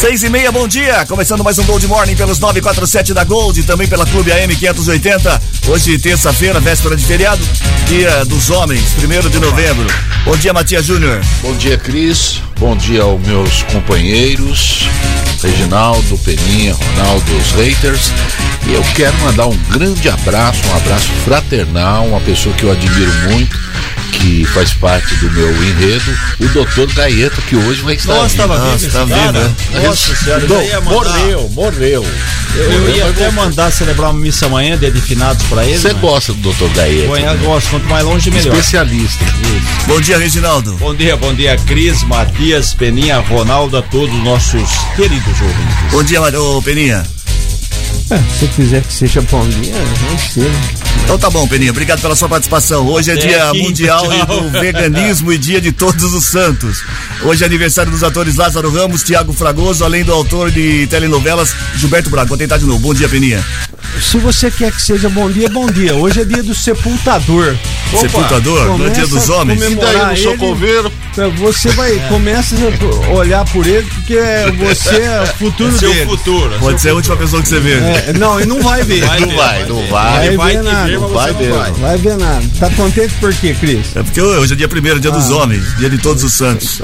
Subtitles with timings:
[0.00, 1.04] Seis e meia, bom dia.
[1.06, 5.42] Começando mais um Gold Morning pelos 947 da Gold, também pela Clube AM 580.
[5.66, 7.42] Hoje, terça-feira, véspera de feriado,
[7.88, 9.84] dia dos homens, primeiro de novembro.
[10.24, 11.20] Bom dia, Matias Júnior.
[11.42, 12.40] Bom dia, Cris.
[12.60, 14.88] Bom dia aos meus companheiros,
[15.42, 18.12] Reginaldo, Peninha, Ronaldo, os haters.
[18.68, 23.12] E eu quero mandar um grande abraço, um abraço fraternal, uma pessoa que eu admiro
[23.32, 23.67] muito
[24.12, 28.36] que faz parte do meu enredo, o doutor Gaeta, que hoje vai estar Nossa, vivo.
[28.48, 29.54] tava vivo, tá vivo, né?
[29.84, 32.06] Nossa senhora, eu ia mandar- morreu, morreu.
[32.54, 33.32] Eu, eu Morreu, ia até voltou.
[33.44, 35.78] mandar celebrar uma missa amanhã, dia de finados pra ele.
[35.78, 37.06] Você mas- gosta do doutor Gaeta?
[37.06, 37.32] Põe, né?
[37.34, 38.54] eu gosto, quanto mais longe, melhor.
[38.54, 39.24] Especialista.
[39.86, 40.72] Bom dia, Reginaldo.
[40.78, 45.90] Bom dia, bom dia, Cris, Matias, Peninha, Ronaldo, a todos os nossos queridos ouvintes.
[45.92, 46.62] Bom dia, Mar- ô,
[48.08, 48.30] Peninha.
[48.30, 50.50] Se quiser que seja bom dia, vai ser.
[51.04, 51.70] Então tá bom, Peninha.
[51.70, 52.86] Obrigado pela sua participação.
[52.86, 56.82] Hoje é Até dia quinta, mundial e do veganismo e dia de todos os santos.
[57.22, 62.10] Hoje é aniversário dos atores Lázaro Ramos, Tiago Fragoso, além do autor de telenovelas Gilberto
[62.10, 62.28] Braga.
[62.28, 62.78] Vou tentar de novo.
[62.80, 63.44] Bom dia, Peninha
[64.00, 65.94] se você quer que seja bom dia, bom dia.
[65.94, 67.56] Hoje é dia do sepultador.
[67.92, 68.78] Opa, sepultador?
[68.78, 69.62] Não é dia dos homens?
[69.62, 70.92] comemorar daí no socoveiro?
[71.12, 71.98] Então, você vai, é.
[72.08, 76.06] começa a olhar por ele, porque é você é o futuro é seu dele.
[76.06, 76.54] futuro.
[76.54, 76.92] É Pode seu ser futuro.
[76.92, 77.72] a última pessoa que você vê.
[77.72, 79.00] É, não, e não vai ver.
[79.00, 80.52] Não, vai, não vai, não vai.
[80.52, 80.98] Ver nada.
[81.72, 82.16] Vai ver.
[82.16, 82.44] Nada.
[82.58, 83.96] Tá contente por quê, Cris?
[83.96, 85.14] É porque hoje é dia primeiro, dia ah.
[85.14, 86.80] dos homens, dia de todos os santos.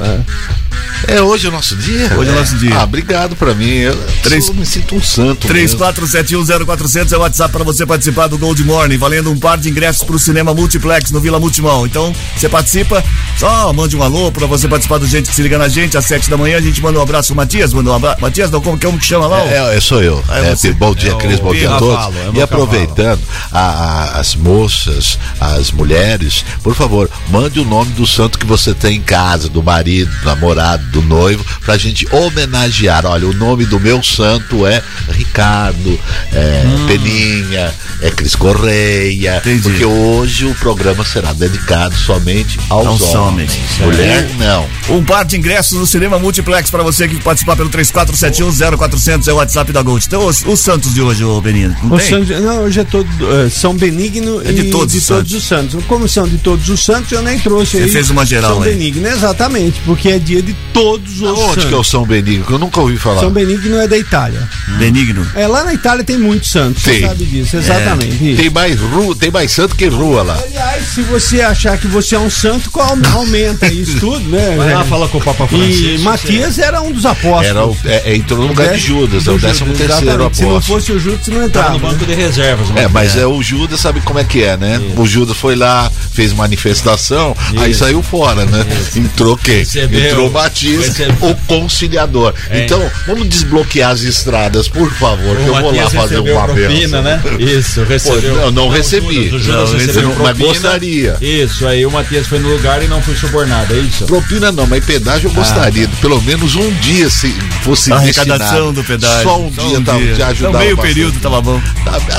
[1.06, 1.17] É.
[1.17, 2.12] é hoje é o nosso dia?
[2.17, 2.77] Hoje é o nosso dia.
[2.77, 3.71] Ah, obrigado pra mim.
[3.71, 5.47] Eu, 3, eu me sinto um santo.
[5.47, 9.69] 347104 900 é o WhatsApp para você participar do Gold Morning, valendo um par de
[9.69, 11.84] ingressos para o cinema Multiplex no Vila Multimão.
[11.84, 13.03] Então, você participa,
[13.37, 16.05] só mande um alô para você participar do gente que se liga na gente às
[16.05, 16.56] 7 da manhã.
[16.56, 18.21] A gente manda um abraço pro Matias, manda um abraço.
[18.21, 19.41] Matias, não, como que é um que chama lá?
[19.41, 20.22] É, é sou eu.
[20.28, 22.16] É, é, bom dia, é Cris, bom dia a todos.
[22.16, 28.06] É e aproveitando, a, a, as moças, as mulheres, por favor, mande o nome do
[28.06, 33.05] santo que você tem em casa, do marido, do namorado, do noivo, pra gente homenagear.
[33.05, 34.81] Olha, o nome do meu santo é
[35.11, 35.99] Ricardo.
[36.32, 36.84] É, hum.
[36.87, 39.62] Peninha, é Cris Correia, Entendi.
[39.62, 43.17] porque hoje o programa será dedicado somente aos, Aos homens.
[43.17, 43.59] homens.
[43.81, 44.69] Mulher, não.
[44.97, 49.37] Um par de ingressos no cinema Multiplex para você que participar pelo 34710400 é o
[49.37, 50.05] WhatsApp da Gold.
[50.06, 52.09] Então, os, os santos de hoje, ô Benino, não O tem?
[52.11, 53.09] Santos- não, hoje é todo
[53.47, 55.84] é, São Benigno É de e todos de os todos os santos.
[55.87, 57.91] Como são de todos os santos, eu nem trouxe Você aí.
[57.91, 58.71] fez uma geral São aí.
[58.73, 61.65] Benigno, exatamente, porque é dia de todos os Onde santos.
[61.65, 62.44] que é o São Benigno?
[62.44, 63.21] Que eu nunca ouvi falar.
[63.21, 64.49] São Benigno é da Itália.
[64.78, 65.27] Benigno.
[65.34, 67.01] É, lá na Itália tem muitos santos, você Tem.
[67.09, 68.31] sabe disso, exatamente.
[68.33, 68.43] isso.
[68.43, 70.39] Tem mais rua, tem mais santo que rua lá.
[70.45, 74.55] Aliás, se você achar que você é um santo, qual- aumenta isso tudo, né?
[74.57, 74.85] Vai lá, É.
[74.85, 75.85] fala com o Papa Francisco.
[75.87, 77.47] E Matias era um dos apóstolos.
[77.47, 80.37] Era o, é, é, entrou no lugar de Judas, é o décimo Judas, terceiro exatamente.
[80.37, 80.79] Se não apóstolo.
[80.81, 81.71] fosse o Judas, não entrava.
[81.73, 82.67] no banco de reservas.
[82.77, 84.81] É, mas é o Judas sabe como é que é, né?
[84.97, 87.81] O Judas foi lá, fez manifestação, aí Isso.
[87.81, 88.65] saiu fora, né?
[88.97, 89.59] Entrou quem?
[89.59, 90.05] Recebeu.
[90.11, 91.31] Entrou o Batista, Recebeu.
[91.31, 92.35] o conciliador.
[92.51, 92.65] É.
[92.65, 97.03] Então, vamos desbloquear as estradas, por favor, que eu vou lá fazer uma propina, benção.
[97.03, 97.23] né?
[97.39, 98.35] Isso, recebeu.
[98.35, 99.29] Pô, não, não recebi.
[99.29, 101.17] Judas, Não, recebeu mas gostaria.
[101.21, 104.05] Isso, aí o Matias foi no lugar e não foi subornado, é isso?
[104.07, 105.35] Propina não, mas pedágio eu Ah.
[105.35, 105.89] gostaria.
[106.01, 107.29] Pelo menos um dia se
[107.63, 109.23] fosse A arrecadação do pedágio.
[109.23, 110.95] Só um dia, tá, já ajudava Então, meio bastante.
[110.95, 111.61] período tava bom.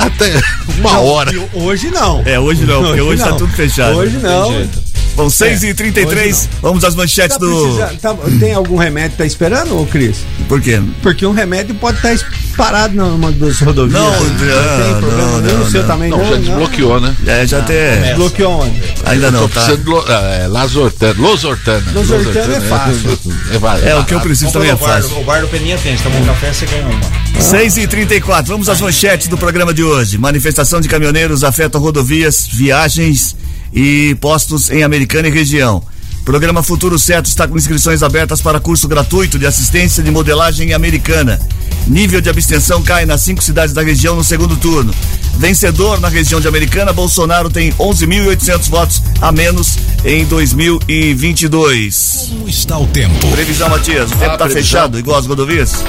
[0.00, 0.40] Até
[0.78, 1.32] uma Não, hora.
[1.52, 2.22] Hoje não.
[2.24, 3.36] É, hoje não, porque hoje tá não.
[3.36, 3.96] tudo fechado.
[3.96, 4.68] Hoje não.
[5.16, 7.78] Bom, 6h33, hoje vamos às manchetes Tá do.
[8.02, 10.18] tá- tem algum remédio que tá esperando, ô Cris?
[10.46, 10.78] Por quê?
[11.02, 12.14] Porque um remédio pode estar
[12.54, 13.98] parado numa das rodovias.
[13.98, 15.88] Não, tem não, problema não, nenhum, não, o seu não.
[15.88, 16.28] também Não, não.
[16.28, 17.16] já desbloqueou, né?
[17.26, 17.96] É, já até.
[18.08, 18.82] Desbloqueou onde?
[19.06, 19.54] Ainda não, tá?
[19.62, 21.14] precisando de lo- é, Lasortana.
[21.18, 21.84] Losortana.
[21.94, 23.18] Losortana é fácil.
[23.54, 25.18] É, vai- É, o que eu preciso também é fácil.
[25.18, 27.42] o bar do Peninha tem, tomou um café, você ganha uma.
[27.42, 30.18] 6h34, vamos às manchetes do programa de hoje.
[30.18, 33.34] Manifestação de caminhoneiros afeta rodovias, viagens
[33.72, 35.82] e postos em Americana e região.
[36.24, 41.40] Programa Futuro Certo está com inscrições abertas para curso gratuito de assistência de modelagem americana.
[41.86, 44.92] Nível de abstenção cai nas cinco cidades da região no segundo turno.
[45.38, 52.30] Vencedor na região de Americana, Bolsonaro tem 11.800 votos a menos em 2022.
[52.30, 53.26] Como está o tempo?
[53.28, 54.10] Previsão, Matias.
[54.10, 55.84] O tempo está fechado, igual as rodovias?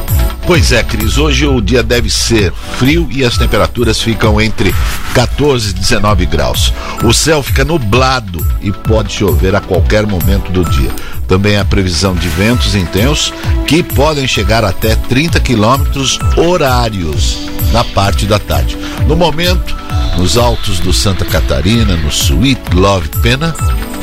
[0.45, 1.17] Pois é, Cris.
[1.17, 4.73] Hoje o dia deve ser frio e as temperaturas ficam entre
[5.13, 6.73] 14 e 19 graus.
[7.03, 10.91] O céu fica nublado e pode chover a qualquer momento do dia.
[11.27, 13.33] Também há previsão de ventos intensos
[13.67, 17.37] que podem chegar até 30 quilômetros horários
[17.71, 18.77] na parte da tarde.
[19.07, 19.75] No momento,
[20.17, 23.53] nos altos do Santa Catarina, no Sweet Love Pena,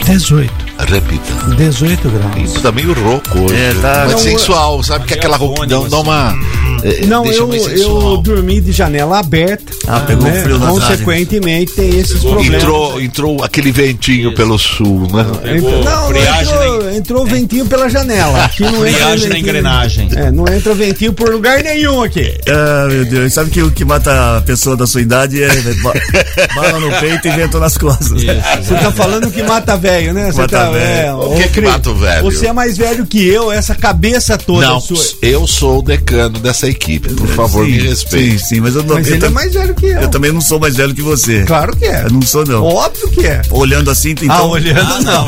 [0.04, 0.52] 18.
[0.86, 1.32] repita.
[1.56, 2.36] 18 graus.
[2.50, 3.54] Isso tá meio rouco hoje.
[3.54, 4.02] É, tá.
[4.04, 6.34] Mas Não, sensual, sabe que aquela rouquidão dá uma.
[6.84, 9.72] É, Não, deixa eu, eu dormi de janela aberta.
[9.86, 10.42] Ah, pegou né?
[10.42, 12.62] frio nas Consequentemente, tem esses problemas.
[12.62, 15.56] Entrou, entrou aquele ventinho pelo sul, né?
[15.56, 18.44] Entrou- não, friagem entrou, entrou ventinho pela janela.
[18.44, 20.08] Aqui não entra na ventinho- engrenagem.
[20.14, 22.34] É, não entra ventinho por lugar nenhum aqui.
[22.48, 23.32] Ah, meu Deus.
[23.32, 25.48] Sabe que o que mata a pessoa da sua idade é
[25.82, 25.94] ba-
[26.54, 28.22] bala no peito e vento nas costas.
[28.22, 30.30] Você tá falando que mata velho, né?
[30.30, 31.18] Você Mata tá, velho.
[31.20, 32.24] O que que mata o velho?
[32.24, 34.98] Você é mais velho que eu, essa cabeça toda Não, sua.
[35.22, 37.12] eu sou o decano dessa equipe.
[37.14, 38.38] Por favor, me Sim, respeite.
[38.38, 38.94] Sim, sim, mas eu não.
[38.96, 40.00] Mas eu, ele é mais velho que eu.
[40.02, 41.42] eu também não sou mais velho que você.
[41.44, 42.04] Claro que é.
[42.04, 42.62] Eu não sou, não.
[42.64, 43.42] Óbvio que é.
[43.50, 44.30] Olhando assim, então.
[44.30, 45.26] Ah, olhando não.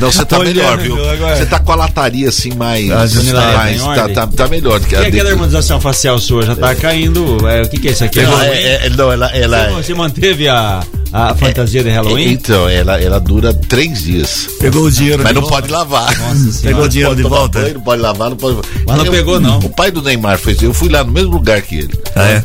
[0.00, 1.10] Não, você tá Olhando melhor, viu?
[1.10, 1.36] agora.
[1.36, 2.90] Você tá com a lataria assim mais.
[2.90, 4.78] Ah, tá mais tá, tá, tá melhor.
[4.80, 7.46] do que E a aquela de- harmonização facial sua já tá caindo.
[7.48, 8.22] é, o que, que é isso aqui?
[8.22, 10.82] Não, é- é- não, ela, ela, Você- Você manteve a,
[11.12, 12.32] a fantasia de Halloween?
[12.32, 14.48] Então, ela, ela dura três dias.
[14.60, 15.56] Pegou o dinheiro Mas de não volta.
[15.62, 16.18] pode lavar.
[16.18, 17.60] Nossa Pegou o dinheiro Pode de volta?
[17.60, 18.58] banho, não pode lavar, não pode.
[18.86, 19.58] Mas não Eu- pegou, não.
[19.58, 20.60] O pai do Neymar fez.
[20.62, 21.94] Eu fui lá no mesmo lugar que ele.
[22.14, 22.44] Ah, é?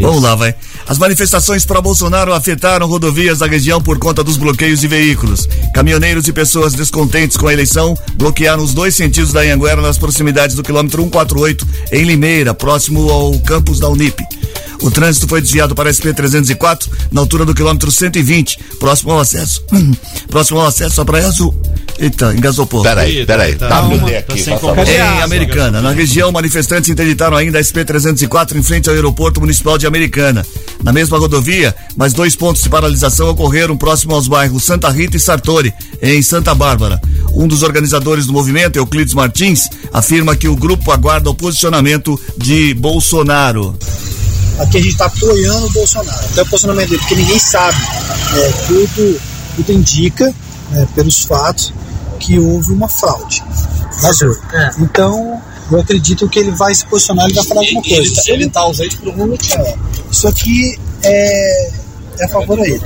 [0.00, 0.54] Vamos lá, vai.
[0.86, 5.48] As manifestações para Bolsonaro afetaram rodovias da região por conta dos bloqueios de veículos.
[5.72, 10.54] Caminhoneiros e pessoas descontentes com a eleição bloquearam os dois sentidos da Anhanguera nas proximidades
[10.54, 14.22] do quilômetro 148, em Limeira, próximo ao campus da Unip.
[14.82, 19.64] O trânsito foi desviado para a SP-304, na altura do quilômetro 120, próximo ao acesso.
[20.28, 21.54] próximo ao acesso à Praia Azul.
[21.98, 22.82] Eita, engasopou.
[22.82, 23.54] Peraí, peraí.
[23.54, 24.10] tá- Tá, tá WD
[24.42, 25.22] sem aqui, faça Cadê Em?
[25.22, 30.44] Americana, na região, manifestantes interditaram ainda a SP-304 em frente ao aeroporto municipal de Americana.
[30.82, 35.20] Na mesma rodovia, mais dois pontos de paralisação ocorreram próximo aos bairros Santa Rita e
[35.20, 37.00] Sartori, em Santa Bárbara.
[37.32, 42.74] Um dos organizadores do movimento, Euclides Martins, afirma que o grupo aguarda o posicionamento de
[42.74, 43.76] Bolsonaro.
[44.58, 47.76] Aqui a gente está apoiando o Bolsonaro, até o posicionamento dele, porque ninguém sabe.
[48.36, 49.20] É, tudo,
[49.56, 50.32] tudo indica,
[50.70, 51.72] né, pelos fatos,
[52.24, 53.42] que houve uma fraude
[54.02, 54.78] nas urnas.
[54.78, 55.40] Então,
[55.70, 58.22] eu acredito que ele vai se posicionar, ele vai falar alguma coisa.
[58.28, 59.64] Ele está ausente por algum motivo.
[60.10, 61.70] Isso aqui é,
[62.20, 62.82] é a favor a ele.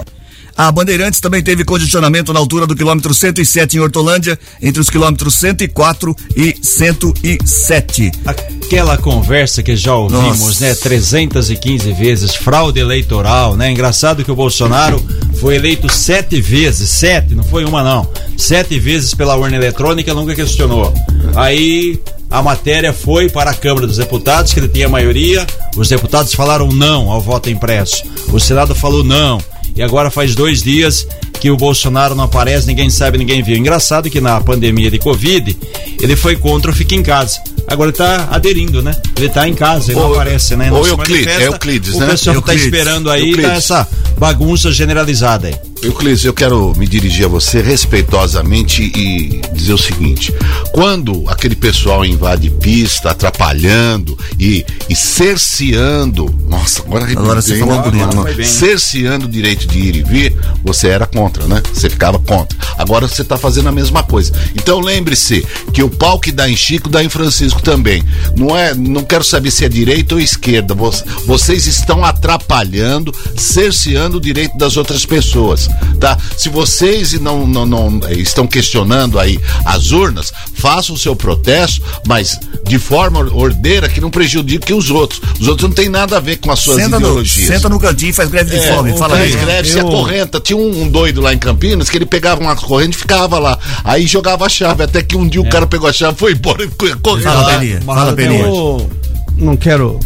[0.59, 5.37] A Bandeirantes também teve congestionamento na altura do quilômetro 107 em Hortolândia, entre os quilômetros
[5.37, 8.11] 104 e 107.
[8.27, 10.67] Aquela conversa que já ouvimos, Nossa.
[10.67, 10.75] né?
[10.75, 13.71] 315 vezes, fraude eleitoral, né?
[13.71, 15.01] Engraçado que o Bolsonaro
[15.41, 20.35] foi eleito sete vezes, sete, não foi uma não, sete vezes pela urna eletrônica, nunca
[20.35, 20.93] questionou.
[21.37, 25.47] Aí a matéria foi para a Câmara dos Deputados, que ele tinha maioria,
[25.77, 28.03] os deputados falaram não ao voto impresso,
[28.33, 29.41] o Senado falou não,
[29.79, 31.07] e agora faz dois dias
[31.41, 33.57] que o Bolsonaro não aparece, ninguém sabe, ninguém viu.
[33.57, 35.57] Engraçado que na pandemia de Covid,
[36.01, 37.41] ele foi contra o Fica em Casa.
[37.65, 38.97] Agora ele tá aderindo, né?
[39.17, 40.69] Ele tá em casa, ele não Ô, aparece, né?
[40.69, 42.07] Não se Euclides, é Euclides, o né?
[42.09, 42.65] pessoal tá Euclides.
[42.65, 43.89] esperando aí, tá essa
[44.19, 45.55] bagunça generalizada aí.
[45.83, 50.35] Euclides, eu quero me dirigir a você respeitosamente e dizer o seguinte:
[50.73, 57.83] quando aquele pessoal invade pista, atrapalhando e, e cerceando, nossa, agora Agora você falou né?
[57.83, 58.17] bonito.
[58.23, 58.47] Foi bem.
[58.47, 61.63] cerceando o direito de ir e vir, você era contra, né?
[61.73, 62.59] Você ficava contra.
[62.77, 64.33] Agora você está fazendo a mesma coisa.
[64.57, 68.03] Então lembre-se que o pau que dá em Chico dá em Francisco também.
[68.37, 70.75] Não é, não quero saber se é direita ou esquerda.
[70.75, 70.93] Vo-
[71.25, 75.68] Vocês estão atrapalhando, cerceando o direito das outras pessoas,
[76.01, 76.17] tá?
[76.37, 81.83] Se vocês não, não, não eh, estão questionando aí as urnas, façam o seu protesto,
[82.07, 85.21] mas de forma ordeira que não prejudique os outros.
[85.41, 87.47] Os outros não têm nada a ver com as suas Senta no, ideologias.
[87.49, 88.97] senta no cantinho e faz greve de É, fome.
[88.97, 89.45] Fala faz aí.
[89.45, 90.41] greve, se Eu- acorrenta.
[90.41, 93.59] Tinha um, um doido lá em Campinas que ele pegava uma corrente e ficava lá.
[93.85, 94.83] Aí jogava a chave.
[94.83, 97.53] Até que um dia o cara pegou a chave, foi embora e correu Fala.
[97.59, 97.81] Peninha.
[97.83, 98.41] Fala, Peninha.
[98.47, 98.91] Eu
[99.37, 99.99] não quero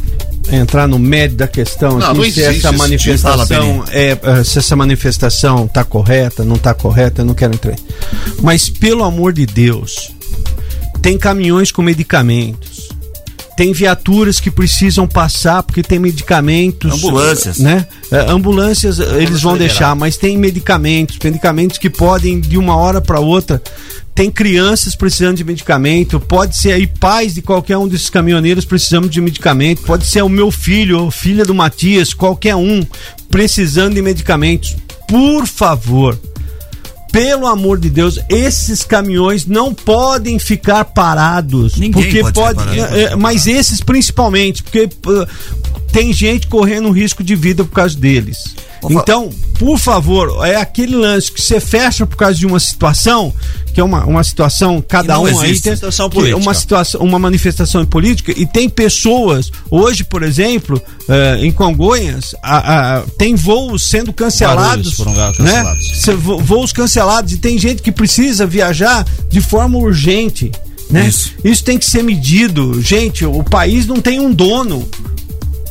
[0.50, 4.74] entrar no médio da questão Não, aqui, não se essa manifestação é, eh, se essa
[4.74, 7.76] manifestação tá correta, não tá correta, eu não quero entrar.
[8.40, 10.12] Mas pelo amor de Deus,
[11.00, 12.88] tem caminhões com medicamentos,
[13.56, 16.92] tem viaturas que precisam passar porque tem medicamentos.
[16.92, 17.58] Ambulâncias.
[17.58, 17.86] Né?
[18.10, 23.00] É, ambulâncias eh, eles vão deixar, mas tem medicamentos, medicamentos que podem de uma hora
[23.00, 23.62] para outra.
[24.14, 29.08] Tem crianças precisando de medicamento, pode ser aí pais de qualquer um desses caminhoneiros precisando
[29.08, 32.84] de medicamento, pode ser o meu filho ou filha do Matias, qualquer um
[33.30, 34.76] precisando de medicamentos.
[35.08, 36.18] Por favor,
[37.12, 41.76] pelo amor de Deus, esses caminhões não podem ficar parados.
[41.76, 42.96] Ninguém porque pode pode, parado.
[42.96, 45.28] é, é, mas esses principalmente, porque uh,
[45.92, 48.56] tem gente correndo risco de vida por causa deles.
[48.90, 53.32] Então, por favor, é aquele lance que você fecha por causa de uma situação,
[53.72, 56.36] que é uma, uma situação, cada um aí tem situação é política.
[56.40, 62.96] uma situação, uma manifestação política e tem pessoas, hoje, por exemplo, eh, em Congonhas, a-
[62.98, 65.52] a- tem voos sendo cancelados, né?
[65.52, 66.00] cancelados.
[66.02, 70.50] Cê- vo- voos cancelados e tem gente que precisa viajar de forma urgente,
[70.90, 71.08] né?
[71.44, 71.64] Isso.
[71.64, 72.82] tem que ser medido.
[72.82, 74.86] Gente, o país não tem um dono.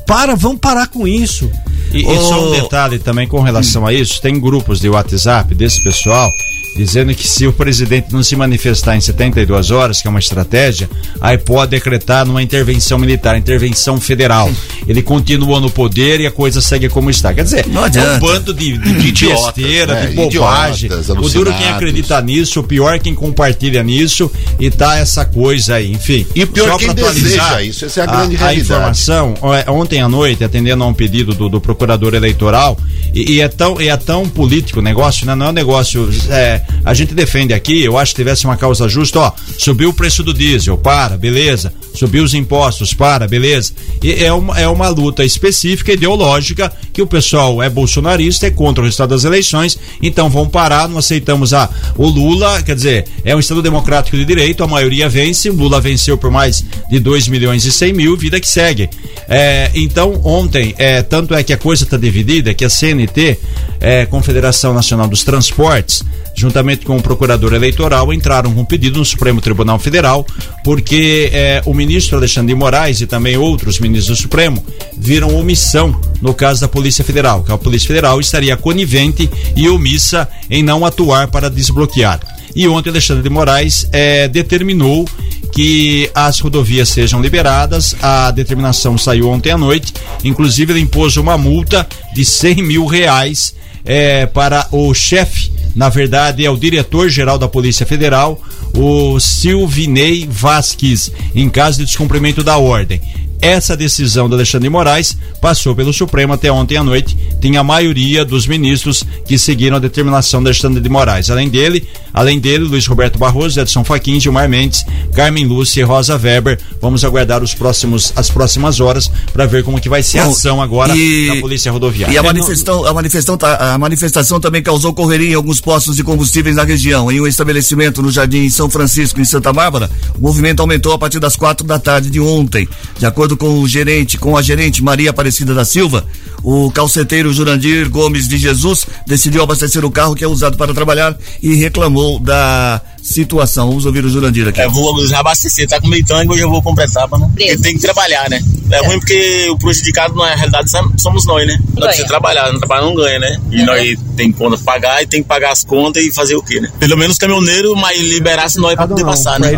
[0.07, 1.49] Para, vamos parar com isso.
[1.93, 5.83] E, e só um detalhe também com relação a isso: tem grupos de WhatsApp desse
[5.83, 6.29] pessoal
[6.75, 10.89] dizendo que se o presidente não se manifestar em 72 horas, que é uma estratégia,
[11.19, 14.49] aí pode decretar numa intervenção militar, intervenção federal.
[14.87, 17.33] Ele continua no poder e a coisa segue como está.
[17.33, 20.07] Quer dizer, é um bando de, de, de Idiotas, besteira, né?
[20.07, 20.85] de bobagem.
[20.85, 25.75] Idiotas, o duro quem acredita nisso, o pior quem compartilha nisso e tá essa coisa
[25.75, 26.25] aí, enfim.
[26.33, 28.61] E o pior Só quem deseja isso, essa é a grande realidade.
[28.61, 32.77] informação, ó, é, ontem à noite, atendendo a um pedido do, do procurador eleitoral,
[33.13, 35.35] e, e é, tão, e é tão político o negócio, né?
[35.35, 36.09] Não é um negócio.
[36.29, 39.93] é, a gente defende aqui, eu acho que tivesse uma causa justa, ó, subiu o
[39.93, 41.73] preço do diesel, para, beleza.
[41.93, 43.73] Subiu os impostos, para, beleza.
[44.01, 48.81] E é uma, é uma luta específica, ideológica, que o pessoal é bolsonarista, é contra
[48.81, 53.35] o resultado das eleições, então vão parar, não aceitamos a, o Lula, quer dizer, é
[53.35, 57.27] um Estado democrático de direito, a maioria vence, o Lula venceu por mais de 2
[57.27, 58.89] milhões e 100 mil, vida que segue.
[59.27, 62.69] É, então, ontem, é, tanto é que a coisa está dividida, que a
[63.01, 63.39] CNT,
[63.79, 66.03] é, Confederação Nacional dos Transportes,
[66.35, 70.25] juntamente com o procurador eleitoral, entraram com um pedido no Supremo Tribunal Federal,
[70.63, 74.63] porque é, o ministro Alexandre de Moraes e também outros ministros do Supremo
[74.97, 80.27] viram omissão no caso da Polícia Federal, que a Polícia Federal estaria conivente e omissa
[80.49, 82.19] em não atuar para desbloquear.
[82.55, 85.07] E ontem Alexandre de Moraes eh, determinou
[85.53, 87.95] que as rodovias sejam liberadas.
[88.01, 89.93] A determinação saiu ontem à noite.
[90.23, 93.53] Inclusive, ele impôs uma multa de 100 mil reais
[93.85, 98.39] eh, para o chefe, na verdade, é o diretor-geral da Polícia Federal,
[98.75, 103.01] o Silvinei Vasques, em caso de descumprimento da ordem.
[103.41, 107.17] Essa decisão do Alexandre de Moraes passou pelo Supremo até ontem à noite.
[107.41, 111.29] Tinha a maioria dos ministros que seguiram a determinação do Alexandre de Moraes.
[111.31, 116.15] Além dele, além dele, Luiz Roberto Barroso, Edson Fachin, Gilmar Mendes, Carmen Lúcia e Rosa
[116.17, 116.59] Weber.
[116.79, 120.61] Vamos aguardar os próximos, as próximas horas para ver como que vai ser a ação
[120.61, 122.13] agora e- da Polícia Rodoviária.
[122.13, 126.03] E a manifestação, a, manifestação, tá- a manifestação também causou correria em alguns postos de
[126.03, 127.11] combustíveis na região.
[127.11, 131.19] Em um estabelecimento no Jardim São Francisco, em Santa Bárbara, o movimento aumentou a partir
[131.19, 132.67] das quatro da tarde de ontem.
[132.99, 136.05] De acordo com o gerente, com a gerente Maria Aparecida da Silva,
[136.43, 141.17] o calceteiro Jurandir Gomes de Jesus decidiu abastecer o carro que é usado para trabalhar
[141.41, 143.67] e reclamou da situação.
[143.67, 144.61] Vamos ouvir o Jurandir aqui.
[144.61, 147.29] É, vou já abastecer, tá com meio tanque, hoje eu vou completar, pra não.
[147.29, 148.41] Porque tem que trabalhar, né?
[148.71, 151.59] É, ruim porque o prejudicado, na realidade, somos nós, né?
[151.73, 153.39] Nós precisamos trabalhar, não trabalhar não ganha, né?
[153.51, 156.41] E nós tem conta pra pagar e tem que pagar as contas e fazer o
[156.43, 156.71] quê, né?
[156.79, 159.51] Pelo menos o caminhoneiro, mas liberasse nós pra poder passar, né?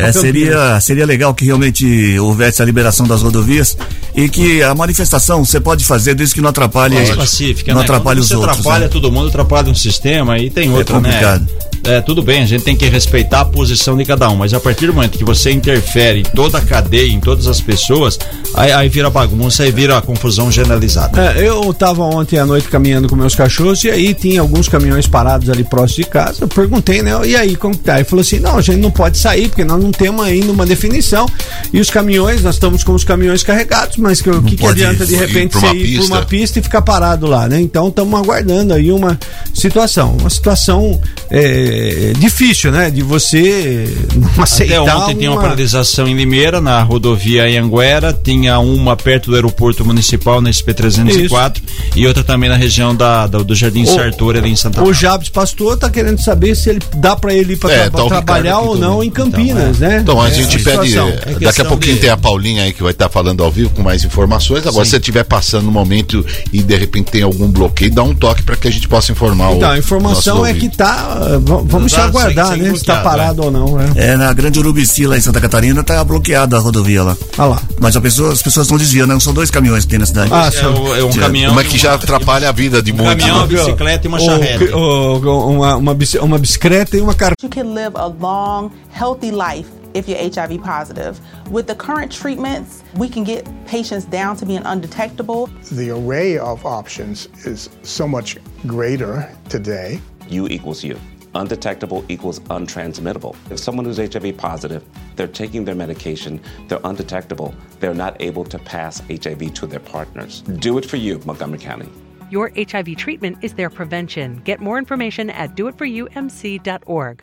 [0.00, 3.76] É, seria, seria legal que realmente houvesse a liberação das rodovias
[4.14, 7.84] e que a manifestação você pode fazer desde que não atrapalhe, mais pacífica, não né?
[7.84, 8.58] atrapalhe Quando os você outros.
[8.58, 8.88] atrapalha né?
[8.88, 11.42] todo mundo, atrapalha um sistema e tem outra, complicado.
[11.42, 11.69] né?
[11.84, 14.60] É, tudo bem, a gente tem que respeitar a posição de cada um, mas a
[14.60, 18.18] partir do momento que você interfere em toda a cadeia, em todas as pessoas,
[18.54, 21.32] aí, aí vira bagunça e vira confusão generalizada.
[21.36, 25.06] É, eu tava ontem à noite caminhando com meus cachorros e aí tinha alguns caminhões
[25.06, 26.36] parados ali próximo de casa.
[26.42, 27.12] Eu perguntei, né?
[27.26, 27.96] E aí, como que tá?
[27.96, 30.66] Ele falou assim: não, a gente não pode sair porque nós não temos ainda uma
[30.66, 31.26] definição.
[31.72, 35.06] E os caminhões, nós estamos com os caminhões carregados, mas que- o que, que adianta
[35.06, 36.26] de ir repente pra você ir por uma pista.
[36.26, 37.60] pista e ficar parado lá, né?
[37.60, 39.18] Então estamos aguardando aí uma
[39.54, 40.16] situação.
[40.20, 41.69] Uma situação é,
[42.18, 42.90] difícil, né?
[42.90, 44.80] De você não aceitar.
[44.82, 49.84] Até ontem tinha uma paralisação em Limeira, na rodovia Anhanguera, tinha uma perto do aeroporto
[49.84, 51.56] municipal na SP-304
[51.96, 54.92] e outra também na região da, da- do Jardim O- Sartori ali em Santa O
[54.92, 58.06] Jabes Pastor tá querendo saber se ele dá pra ele ir pra É, tra- tá
[58.06, 59.98] trabalhar ou não em Campinas, né?
[60.02, 60.94] Então a É gente pede.
[61.40, 64.04] daqui a pouquinho tem a Paulinha aí que vai estar falando ao vivo com mais
[64.04, 64.66] informações.
[64.66, 64.90] Agora, Sim.
[64.90, 68.42] se você estiver passando no momento e de repente tem algum bloqueio, dá um toque
[68.42, 69.56] para que a gente possa informar o.
[69.56, 71.18] Então, a informação é que tá.
[71.64, 72.78] Vamos Dá aguardar, sem- sem né?
[72.78, 73.90] Se tá bloqueado, parado ou não, né?
[73.96, 77.16] É, na Grande Urubici, lá em Santa Catarina, tá bloqueada a rodovia lá.
[77.38, 77.62] Ah lá.
[77.80, 80.30] Mas a pessoa, as pessoas estão desviando, não são dois caminhões que tem na cidade.
[80.32, 83.10] Ah, É o- é um caminhão Como é que já atrapalha a vida de muitos.
[83.14, 83.54] caminhão, né?
[83.54, 84.64] uma bicicleta e uma charrete.
[84.72, 87.32] uma, uma, uma bicicleta e uma car...
[87.42, 91.14] You can live a long, healthy life if you're HIV positive.
[91.50, 95.48] With the current treatments, we can get patients down to being undetectable.
[95.72, 98.36] The array of options is so much
[98.66, 100.00] greater today.
[100.28, 100.96] You equals you.
[101.34, 103.36] Undetectable equals untransmittable.
[103.50, 104.84] If someone who's HIV positive,
[105.16, 110.42] they're taking their medication, they're undetectable, they're not able to pass HIV to their partners.
[110.42, 111.88] Do it for you, Montgomery County.
[112.30, 114.40] Your HIV treatment is their prevention.
[114.44, 117.22] Get more information at doitforyoumc.org.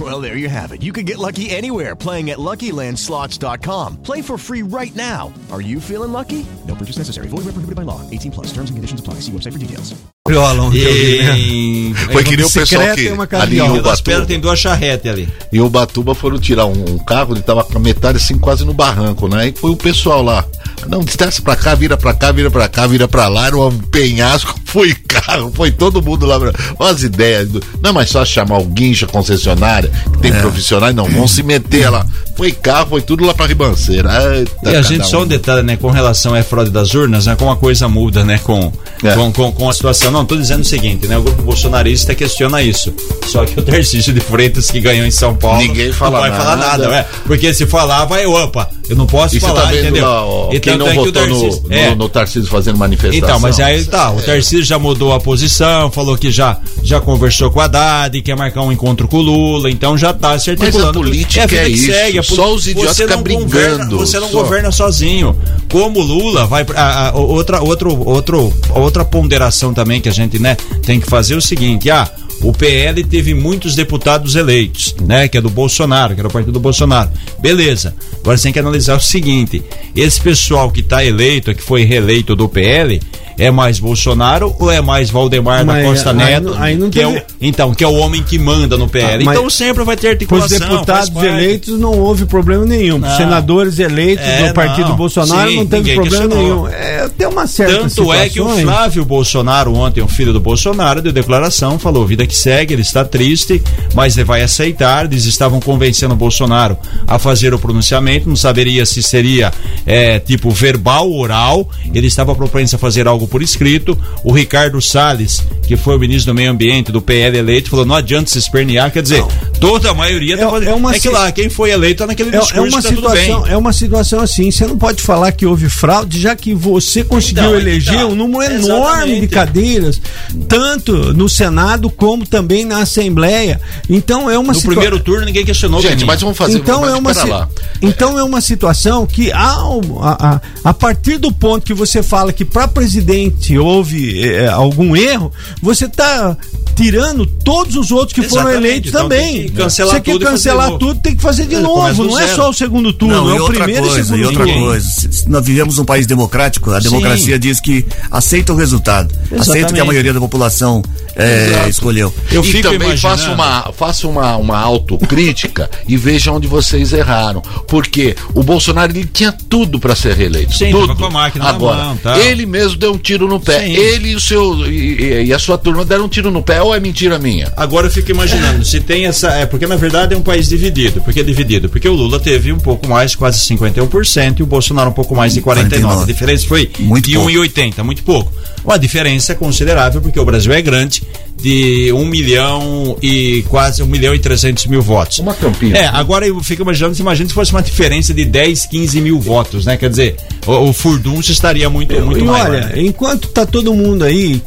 [0.00, 0.82] Well, there you have it.
[0.82, 3.98] You can get lucky anywhere playing at LuckyLandSlots.com.
[4.02, 5.30] Play for free right now.
[5.50, 6.46] Are you feeling lucky?
[6.66, 7.28] No purchase necessary.
[7.28, 8.00] Void where prohibited by law.
[8.10, 8.46] 18 plus.
[8.46, 9.20] Terms and conditions apply.
[9.20, 9.92] See website for details.
[10.28, 11.38] Violão que né?
[11.38, 11.94] E...
[12.12, 15.28] Foi que nem o pessoal que ali em Ubatuba, tem duas charretes ali.
[15.52, 18.72] em Ubatuba foram tirar um, um carro, ele tava com a metade assim quase no
[18.72, 19.48] barranco, né?
[19.48, 20.46] E foi o pessoal lá.
[20.88, 23.78] Não, desce pra cá, vira pra cá, vira pra cá, vira pra lá, era um
[23.78, 26.38] penhasco, foi carro, foi todo mundo lá.
[26.38, 26.52] Pra...
[26.78, 27.48] Olha as ideias.
[27.48, 31.42] do- Não é mais só chamar o guincha concessionária, que tem profissionais, não, vão se
[31.42, 32.06] meter lá.
[32.36, 34.10] Foi carro, foi tudo lá pra ribanceira.
[34.36, 37.36] Eita, E a gente, só um detalhe, né, com relação à fraude das urnas, né,
[37.36, 38.72] como a coisa muda, né, com,
[39.04, 39.14] É.
[39.14, 40.10] com, com, com a situação.
[40.10, 42.92] Não, tô dizendo o seguinte, né, o grupo bolsonarista questiona isso.
[43.26, 45.58] Só que o Tarcísio de Freitas que ganhou em São Paulo.
[45.58, 46.84] Ninguém fala não vai falar nada.
[46.88, 47.06] nada, é.
[47.26, 50.04] Porque se falar, vai, opa, eu não posso E você falar, tá entendeu?
[50.04, 51.94] lá, ó, E quem não é que o votou no, Tarcísio- no, é.
[51.94, 53.26] no Tarcísio fazendo manifestação.
[53.28, 57.50] Então, mas aí tá, o Tarcísio já mudou a posição, falou que já, já conversou
[57.50, 60.60] com a Haddad, quer marcar um encontro com o Lula, então já tá se Mas
[60.60, 60.90] articulando.
[60.98, 63.34] a política a vida é que isso, segue, a só os idiotas você ficam não
[63.42, 64.42] governa- Você não só.
[64.42, 65.36] governa sozinho.
[65.70, 70.38] Como o Lula vai a, a, outra outro outro outra ponderação também que a gente,
[70.38, 72.10] né, tem que fazer é o seguinte, ah,
[72.42, 75.28] o PL teve muitos deputados eleitos, né?
[75.28, 77.10] Que é do Bolsonaro, que era o partido do Bolsonaro.
[77.40, 77.94] Beleza.
[78.20, 79.62] Agora você tem que analisar o seguinte:
[79.94, 83.00] esse pessoal que está eleito, que foi reeleito do PL,
[83.38, 86.50] é mais Bolsonaro ou é mais Valdemar da Mas Costa aí Neto?
[86.50, 89.26] não- aí não que é o, então, que é o homem que manda no PL.
[89.28, 90.58] Ah, então sempre vai ter Os articulação.
[90.58, 91.26] deputados faz parte.
[91.28, 92.96] eleitos não houve problema nenhum.
[92.96, 93.16] Os Não.
[93.16, 94.96] senadores eleitos É, do partido não.
[94.96, 96.64] Bolsonaro Sim, não teve problema questionou.
[96.66, 96.68] nenhum.
[96.68, 101.00] É, tem uma certa Tanto é que o Flávio Bolsonaro, ontem, o filho do Bolsonaro,
[101.02, 103.62] deu declaração, falou: vida que segue, ele está triste,
[103.94, 105.04] mas ele vai aceitar.
[105.06, 109.52] Eles estavam convencendo o Bolsonaro a fazer o pronunciamento, não saberia se seria
[109.86, 111.68] é, tipo verbal, oral.
[111.94, 113.96] Ele estava propenso a fazer algo por escrito.
[114.24, 117.94] O Ricardo Salles, que foi o ministro do Meio Ambiente do PL eleito, falou: não
[117.94, 118.90] adianta se espernear.
[118.92, 119.24] Quer dizer,
[119.60, 120.68] toda a maioria tá fazendo.
[120.70, 122.88] É, uma que si- lá, quem foi eleito tá naquele É, discurso é uma que
[122.88, 123.24] tá tudo bem.
[123.24, 127.04] situação, é uma situação assim, você não pode falar que houve fraude, já que você
[127.04, 129.20] conseguiu Então, eleger então, um número enorme exatamente.
[129.20, 130.00] de cadeiras,
[130.48, 133.60] tanto no Senado como também na Assembleia.
[133.88, 135.80] Então é uma No situa- primeiro turno ninguém questionou.
[135.80, 137.48] Gente, mas vamos fazer então é uma lá.
[137.80, 142.32] então é uma situação que ao, a, a, a partir do ponto que você fala
[142.32, 143.11] que para presidente
[143.58, 146.36] houve eh, algum erro, você está
[146.74, 149.32] tirando todos os outros que foram Exatamente, eleitos então também.
[149.34, 152.04] tem que cancelar você quer cancelar tudo, tem que fazer de É, novo.
[152.04, 152.36] Não é zero.
[152.36, 154.60] só o segundo turno, Não, é o outra primeiro coisa, e segundo e outra turno.
[154.66, 154.90] coisa.
[155.28, 159.12] Nós vivemos um país democrático, a democracia diz que aceita o resultado.
[159.12, 159.86] Aceita o que a Exatamente.
[159.86, 160.82] maioria da população
[161.14, 162.12] é, escolheu.
[162.30, 166.92] Eu e fico também imaginando- faça uma, faça uma, uma autocrítica e veja onde vocês
[166.94, 167.42] erraram.
[167.68, 170.56] Porque o Bolsonaro ele tinha tudo para ser reeleito.
[170.56, 170.96] Sim, tudo.
[170.96, 172.16] com a máquina na Agora, mão, tal.
[172.18, 173.60] ele mesmo deu um tiro no pé.
[173.66, 173.74] Sim.
[173.74, 176.62] Ele e o seu e, e- a sua turma deram um tiro no pé.
[176.62, 177.52] Ou é mentira minha?
[177.56, 179.28] Agora eu fico imaginando, se tem essa.
[179.32, 181.00] É porque na verdade é um país dividido.
[181.02, 181.68] Por que dividido?
[181.68, 185.34] Porque o Lula teve um pouco mais, quase 51%, e o Bolsonaro um pouco mais
[185.34, 185.50] de 49%.
[185.50, 186.06] A 49.
[186.12, 187.30] diferença foi Muito de pouco.
[187.30, 188.32] 1,80, muito pouco.
[188.64, 191.02] Uma diferença considerável, porque o Brasil é grande,
[191.40, 195.18] de 1 milhão e quase 1 milhão e 300 mil votos.
[195.18, 195.76] Uma campinha.
[195.76, 199.20] É, agora eu fico imaginando, se imagina se fosse uma diferença de 10, 15 mil
[199.20, 199.76] votos, né?
[199.76, 200.16] Quer dizer,
[200.46, 202.50] o, o furdunço estaria muito, muito e maior.
[202.50, 202.72] olha, né?
[202.76, 204.40] enquanto tá todo mundo aí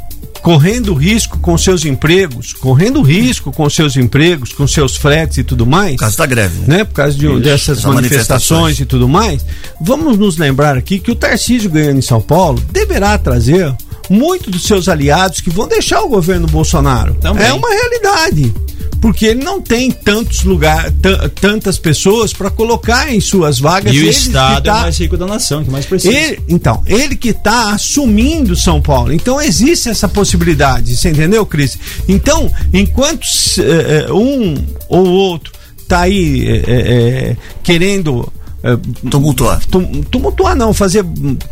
[0.45, 5.65] correndo risco com seus empregos, correndo risco com seus empregos, com seus fretes e tudo
[5.65, 5.93] mais.
[5.93, 6.78] Por causa da greve, né?
[6.78, 6.84] né?
[6.84, 8.80] Por causa de, dessas das manifestações, manifestações.
[8.80, 9.43] e tudo mais.
[9.82, 13.74] Vamos nos lembrar aqui que o Tarcísio ganhando em São Paulo deverá trazer
[14.10, 17.15] muito dos seus aliados que vão deixar o governo Bolsonaro.
[17.15, 17.46] Também.
[17.46, 18.54] É uma realidade.
[19.02, 20.91] porque ele não tem tantos lugares,
[21.39, 23.94] tantas pessoas para colocar em suas vagas.
[23.94, 26.18] E o Estado tá, é o mais rico da nação, que mais precisa.
[26.18, 29.13] Ele, então, ele que está assumindo São Paulo.
[29.13, 31.78] Então existe essa possibilidade, você entendeu, Cris?
[32.08, 34.56] Então, enquanto uh, um
[34.89, 35.54] ou outro
[35.88, 38.32] tá aí uh, querendo
[38.65, 39.62] é, tumultuar.
[40.10, 41.06] Tumultuar não, fazer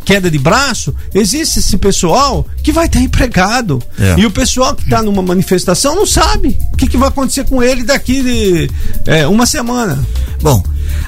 [0.04, 3.80] queda de braço, existe esse pessoal que vai estar empregado.
[3.96, 4.16] É.
[4.18, 7.62] E o pessoal que está numa manifestação não sabe o que, que, vai acontecer com
[7.62, 8.70] ele daqui de
[9.06, 10.04] é, uma semana.
[10.42, 10.60] Bom,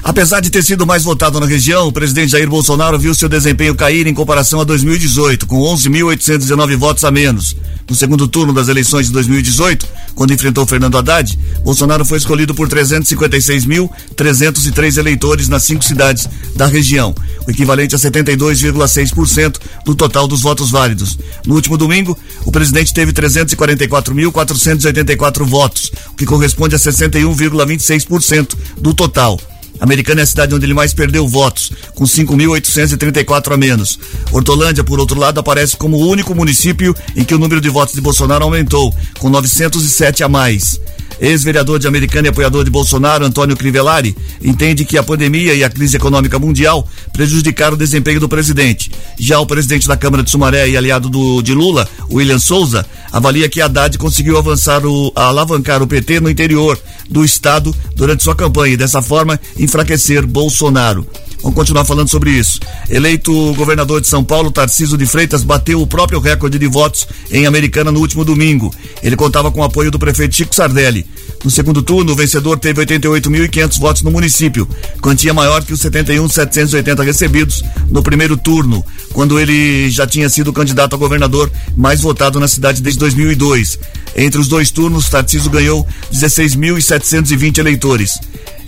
[0.03, 3.75] Apesar de ter sido mais votado na região, o presidente Jair Bolsonaro viu seu desempenho
[3.75, 7.55] cair em comparação a 2018, com 11.819 votos a menos.
[7.89, 12.67] No segundo turno das eleições de 2018, quando enfrentou Fernando Haddad, Bolsonaro foi escolhido por
[12.67, 17.15] 356.303 eleitores nas cinco cidades da região,
[17.47, 21.17] o equivalente a 72,6% do total dos votos válidos.
[21.45, 29.39] No último domingo, o presidente teve 344.484 votos, o que corresponde a 61,26% do total.
[29.79, 33.99] Americana é a cidade onde ele mais perdeu votos, com 5.834 a menos.
[34.31, 37.95] Hortolândia, por outro lado, aparece como o único município em que o número de votos
[37.95, 40.79] de Bolsonaro aumentou, com 907 a mais.
[41.19, 45.69] Ex-vereador de Americana e apoiador de Bolsonaro, Antônio Crivellari, entende que a pandemia e a
[45.69, 48.91] crise econômica mundial prejudicaram o desempenho do presidente.
[49.19, 53.49] Já o presidente da Câmara de Sumaré e aliado do, de Lula, William Souza, avalia
[53.49, 58.73] que Haddad conseguiu avançar o, alavancar o PT no interior do estado durante sua campanha
[58.73, 61.07] e, dessa forma, enfraquecer Bolsonaro.
[61.41, 62.59] Vamos continuar falando sobre isso.
[62.89, 67.45] Eleito governador de São Paulo, Tarciso de Freitas bateu o próprio recorde de votos em
[67.45, 68.73] Americana no último domingo.
[69.03, 71.05] Ele contava com o apoio do prefeito Chico Sardelli.
[71.43, 74.67] No segundo turno, o vencedor teve 88.500 votos no município,
[75.01, 80.95] quantia maior que os 71.780 recebidos no primeiro turno, quando ele já tinha sido candidato
[80.95, 83.79] a governador mais votado na cidade desde 2002.
[84.15, 88.19] Entre os dois turnos, Tarciso ganhou 16.720 eleitores.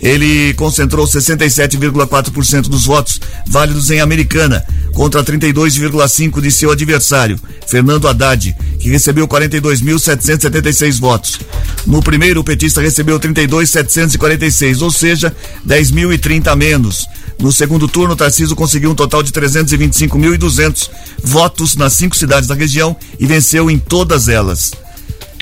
[0.02, 8.56] Ele concentrou 67,4% dos votos válidos em Americana, contra 32,5% de seu adversário, Fernando Haddad,
[8.78, 11.40] que recebeu 42.776 votos.
[11.86, 15.34] No primeiro, o petista recebeu 32.746, ou seja,
[15.66, 17.06] 10.030 a menos.
[17.38, 20.90] No segundo turno, Tarciso conseguiu um total de 325.200
[21.22, 24.72] votos nas cinco cidades da região e venceu em todas elas.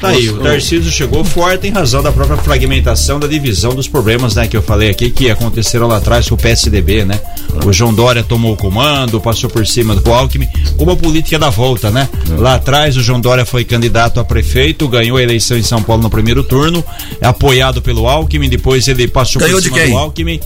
[0.00, 4.36] Tá aí, o Tarcísio chegou forte em razão da própria fragmentação da divisão dos problemas,
[4.36, 7.20] né, que eu falei aqui que aconteceram lá atrás com o PSDB, né?
[7.66, 11.50] O João Dória tomou o comando, passou por cima do Alckmin, como a política da
[11.50, 12.08] volta, né?
[12.30, 12.40] É.
[12.40, 16.02] Lá atrás o João Dória foi candidato a prefeito, ganhou a eleição em São Paulo
[16.02, 16.84] no primeiro turno,
[17.20, 19.92] apoiado pelo Alckmin, depois ele passou ganhou por cima de quem?
[19.92, 20.40] do Alckmin,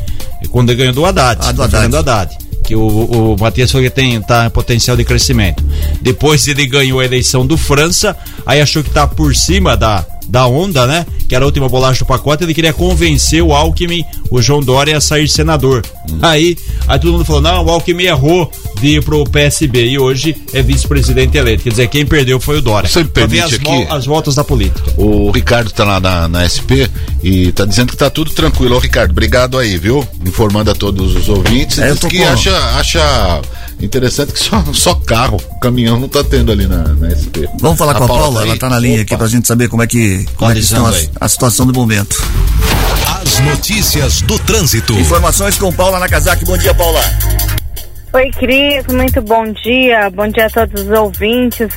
[0.50, 1.40] quando ele ganhou do Haddad.
[1.42, 1.88] Ah, do Haddad.
[1.88, 5.64] Do Haddad que o, o Matias que tem tá, potencial de crescimento.
[6.00, 10.46] Depois ele ganhou a eleição do França, aí achou que tá por cima da, da
[10.46, 11.06] onda, né?
[11.28, 14.96] Que era a última bolacha do pacote, ele queria convencer o Alckmin, o João Dória,
[14.96, 15.84] a sair senador.
[16.08, 16.18] Uhum.
[16.22, 16.56] Aí,
[16.86, 20.62] aí todo mundo falou: não, o Alckmin errou de ir pro PSB e hoje é
[20.62, 21.62] vice-presidente eleito.
[21.62, 22.88] Quer dizer, quem perdeu foi o Dória.
[22.88, 24.82] Você me permite as, aqui, as voltas da política.
[24.96, 26.90] O Ricardo tá lá na, na SP
[27.22, 28.76] e tá dizendo que tá tudo tranquilo.
[28.76, 30.06] Ô, Ricardo, obrigado aí, viu?
[30.26, 31.78] Informando a todos os ouvintes.
[31.78, 32.28] É, que com...
[32.28, 33.42] acha, acha
[33.84, 37.48] interessante que só, só carro, caminhão não tá tendo ali na, na SP.
[37.60, 39.02] Vamos falar a com a Paula, tá ela tá na linha Opa.
[39.02, 41.72] aqui pra gente saber como é que, como é que estão a, a situação do
[41.72, 42.16] momento.
[43.20, 44.92] As notícias do trânsito.
[44.94, 46.44] Informações com Paula Nakazaki.
[46.44, 47.00] Bom dia, Paula.
[48.12, 50.10] Oi, Cris, muito bom dia.
[50.10, 51.68] Bom dia a todos os ouvintes.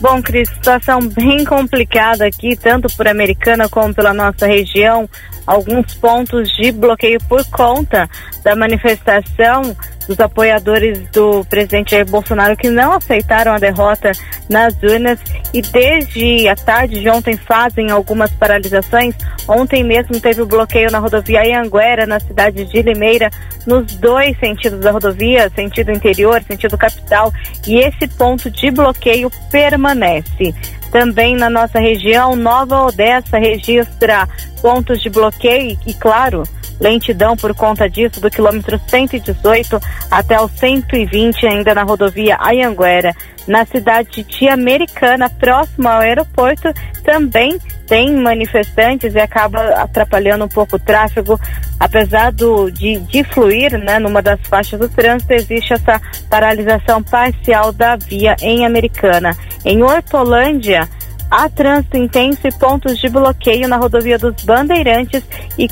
[0.00, 5.08] Bom, Cris, situação bem complicada aqui, tanto por Americana como pela nossa região.
[5.46, 8.08] Alguns pontos de bloqueio por conta
[8.42, 14.12] da manifestação dos apoiadores do presidente Jair Bolsonaro que não aceitaram a derrota
[14.48, 15.18] nas urnas
[15.52, 19.14] e desde a tarde de ontem fazem algumas paralisações.
[19.48, 23.30] Ontem mesmo teve o bloqueio na rodovia Anhanguera, na cidade de Limeira,
[23.66, 27.32] nos dois sentidos da rodovia, sentido interior, sentido capital,
[27.66, 30.54] e esse ponto de bloqueio permanece.
[30.90, 34.28] Também na nossa região, Nova Odessa registra
[34.62, 36.44] pontos de bloqueio e, claro,
[36.80, 39.80] lentidão por conta disso do quilômetro 118
[40.10, 43.14] até o 120 ainda na rodovia Ayanguera.
[43.46, 46.72] Na cidade de Americana, próximo ao aeroporto,
[47.04, 51.38] também tem manifestantes e acaba atrapalhando um pouco o tráfego.
[51.78, 57.72] Apesar do, de, de fluir né, numa das faixas do trânsito, existe essa paralisação parcial
[57.72, 59.36] da via em Americana.
[59.64, 60.88] Em Hortolândia,
[61.30, 65.22] há trânsito intenso e pontos de bloqueio na rodovia dos Bandeirantes
[65.58, 65.68] e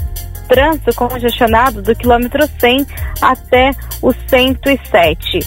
[0.53, 2.87] trânsito congestionado do quilômetro 100
[3.23, 3.71] até
[4.03, 5.39] o 107.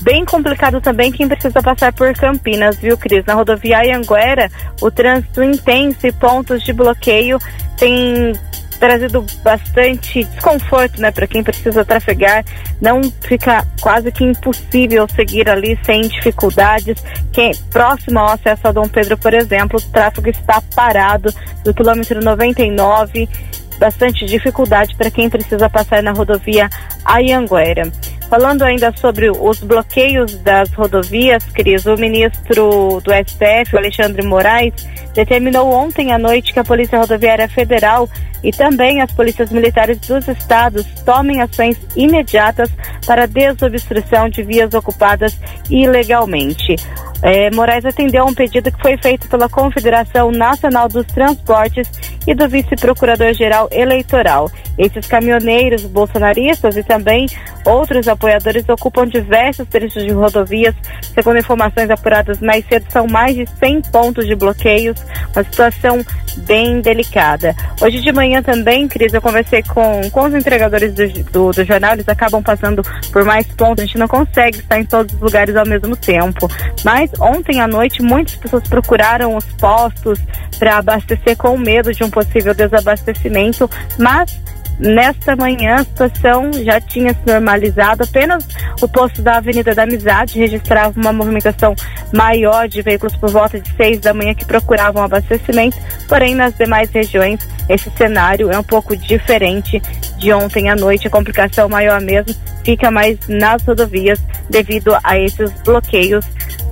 [0.00, 3.26] Bem complicado também quem precisa passar por Campinas, viu, Cris?
[3.26, 4.50] Na rodovia Anguera,
[4.80, 7.38] o trânsito intenso e pontos de bloqueio
[7.78, 8.32] tem
[8.78, 12.44] trazido bastante desconforto, né, para quem precisa trafegar.
[12.80, 17.02] Não fica quase que impossível seguir ali sem dificuldades.
[17.32, 21.32] Quem próximo ao acesso a Dom Pedro, por exemplo, o tráfego está parado
[21.64, 23.28] do quilômetro 99
[23.78, 26.68] bastante dificuldade para quem precisa passar na rodovia
[27.04, 27.90] Ayanguera.
[28.28, 34.74] Falando ainda sobre os bloqueios das rodovias, Cris, o ministro do STF, Alexandre Moraes,
[35.14, 38.08] determinou ontem à noite que a Polícia Rodoviária Federal
[38.42, 42.70] e também as polícias militares dos estados tomem ações imediatas
[43.06, 45.38] para desobstrução de vias ocupadas
[45.70, 46.76] ilegalmente.
[47.24, 51.90] É, Moraes atendeu a um pedido que foi feito pela Confederação Nacional dos Transportes
[52.26, 54.50] e do Vice-Procurador-Geral Eleitoral.
[54.76, 57.26] Esses caminhoneiros bolsonaristas e também
[57.64, 60.74] outros apoiadores ocupam diversos trechos de rodovias.
[61.14, 65.02] Segundo informações apuradas mais cedo, são mais de 100 pontos de bloqueios,
[65.34, 66.04] uma situação
[66.38, 67.54] bem delicada.
[67.80, 71.92] Hoje de manhã também, Cris, eu conversei com, com os entregadores do, do, do jornal,
[71.92, 72.82] eles acabam passando
[73.12, 76.50] por mais pontos, a gente não consegue estar em todos os lugares ao mesmo tempo.
[76.84, 80.18] Mas ontem à noite, muitas pessoas procuraram os postos
[80.58, 84.38] para abastecer com medo de um possível desabastecimento, mas
[84.78, 88.02] Nesta manhã, a situação já tinha se normalizado.
[88.02, 88.44] Apenas
[88.80, 91.76] o posto da Avenida da Amizade registrava uma movimentação
[92.12, 95.76] maior de veículos por volta de seis da manhã que procuravam abastecimento.
[96.08, 99.80] Porém, nas demais regiões, esse cenário é um pouco diferente
[100.18, 101.06] de ontem à noite.
[101.06, 104.18] A complicação maior mesmo fica mais nas rodovias
[104.50, 106.24] devido a esses bloqueios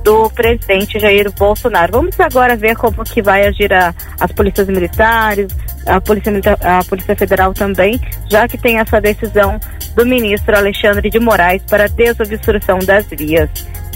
[0.03, 1.93] do presidente Jair Bolsonaro.
[1.93, 5.49] Vamos agora ver como que vai agir a, as polícias militares,
[5.87, 9.59] a polícia, a polícia Federal também, já que tem essa decisão
[9.95, 13.51] do ministro Alexandre de Moraes para desobstrução das vias.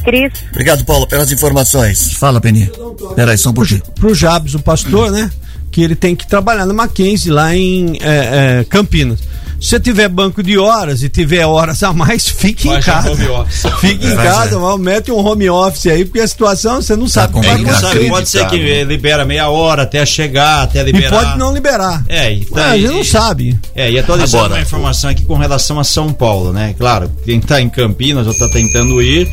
[0.05, 0.33] Cris.
[0.51, 2.13] Obrigado, Paulo, pelas informações.
[2.13, 2.71] Fala, Peninha.
[3.17, 3.83] Peraí, só um pouquinho.
[3.97, 5.29] Pro Jabs, o pastor, né?
[5.73, 9.21] Que ele tem que trabalhar no Mackenzie lá em é, é, Campinas.
[9.61, 13.11] Se você tiver banco de horas e tiver horas a mais, fique em casa.
[13.81, 14.17] Fique em É.
[14.17, 17.59] casa, mas mete um home office aí, porque a situação você não sabe como vai
[17.59, 18.09] Não sabe, acontecer.
[18.11, 21.11] pode ser que libera meia hora até chegar, até E liberar.
[21.25, 22.05] pode não liberar.
[22.09, 23.59] É, e tá Ué, a gente não sabe.
[23.75, 26.75] É, e atualizando Agora, uma informação aqui com relação a São Paulo, né?
[26.79, 29.29] Claro, quem está em Campinas ou está tentando ir,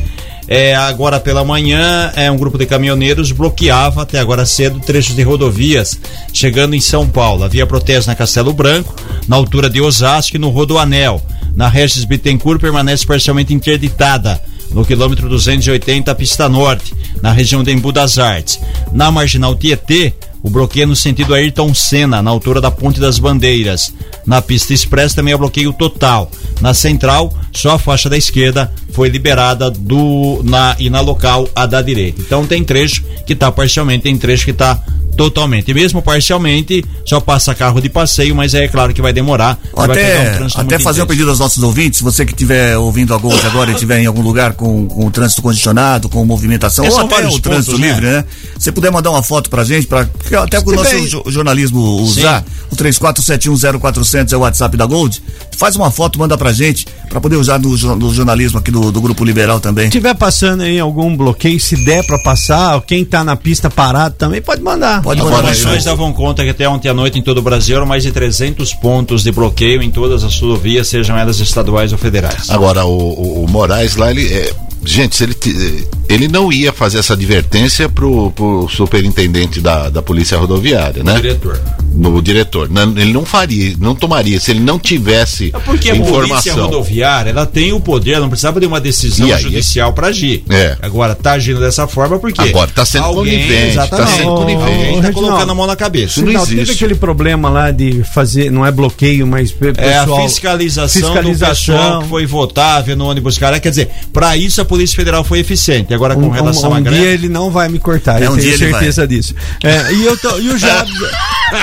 [0.46, 5.22] é, agora pela manhã, é, um grupo de caminhoneiros bloqueava até agora cedo trechos de
[5.22, 5.98] rodovias
[6.32, 7.44] chegando em São Paulo.
[7.44, 8.94] Havia protesto na Castelo Branco,
[9.26, 11.22] na altura de Osasco e no Rodoanel.
[11.54, 17.92] Na Regis Bittencourt permanece parcialmente interditada no quilômetro 280 pista norte, na região de Embu
[17.92, 18.60] das Artes.
[18.92, 23.18] Na marginal Tietê, o bloqueio é no sentido Ayrton Senna, na altura da Ponte das
[23.18, 23.94] Bandeiras.
[24.26, 26.30] Na pista expressa também é bloqueio total.
[26.60, 31.66] Na central, só a faixa da esquerda foi liberada do na e na local a
[31.66, 32.20] da direita.
[32.20, 34.82] Então tem trecho que está parcialmente, tem trecho que está
[35.16, 35.70] totalmente.
[35.70, 39.58] E mesmo parcialmente, só passa carro de passeio, mas é claro que vai demorar.
[39.62, 42.76] Você vai um Até, trânsito até fazer um pedido aos nossos ouvintes, você que estiver
[42.76, 46.24] ouvindo a Gold agora e estiver em algum lugar com, com o trânsito congestionado, com
[46.24, 47.88] movimentação, É, ou até o trânsito pontos, né?
[47.88, 48.24] livre, né?
[48.58, 50.00] Se puder mandar uma foto pra gente, pra,
[50.42, 55.22] até Se o nosso jornalismo usar, o 34710400 é o WhatsApp da Gold,
[55.56, 58.90] faz uma foto, manda pra gente, pra poder usar no, jo- no jornalismo aqui do,
[58.90, 59.86] do Grupo Liberal também.
[59.86, 64.14] Se tiver passando aí algum bloqueio, se der pra passar, quem tá na pista parado
[64.18, 65.02] também, pode mandar.
[65.02, 68.02] Pode Informações davam conta que até ontem à noite em todo o Brasil eram mais
[68.02, 72.48] de 300 pontos de bloqueio em todas as rodovias, sejam elas estaduais ou federais.
[72.50, 74.26] Agora, o, o- o Moraes lá, ele.
[74.32, 74.52] é,
[74.84, 80.36] gente, se ele, ele não ia fazer essa advertência pro, pro superintendente da, da Polícia
[80.38, 81.14] Rodoviária, né?
[81.16, 81.58] diretor.
[81.94, 82.68] No diretor.
[82.70, 86.56] Não, ele não faria, não tomaria, se ele não tivesse É Porque a polícia informação.
[86.64, 89.42] rodoviária, ela tem o poder, não precisava de uma decisão aí?
[89.42, 90.42] judicial para agir.
[90.50, 90.76] É.
[90.82, 92.40] Agora, tá agindo dessa forma porque.
[92.40, 94.16] Agora, tá sendo alguém, conivente, tá Exatamente.
[94.16, 94.62] sendo conivente.
[94.64, 96.20] Alguém tá Reginaldo, colocando a mão na cabeça.
[96.22, 100.28] Não, teve aquele problema lá de fazer, não é bloqueio, mas pe- É a pessoal,
[100.28, 101.74] fiscalização, do fiscalização.
[101.76, 103.60] pessoal que foi votar, vendo ônibus cara.
[103.60, 105.92] Quer dizer, para isso a Polícia Federal foi eficiente.
[105.94, 106.98] Agora, com Um, relação um, à um greve.
[107.00, 109.34] dia ele não vai me cortar, É, eu um tenho certeza disso.
[109.62, 110.92] É, e, eu tô- e o Jabs,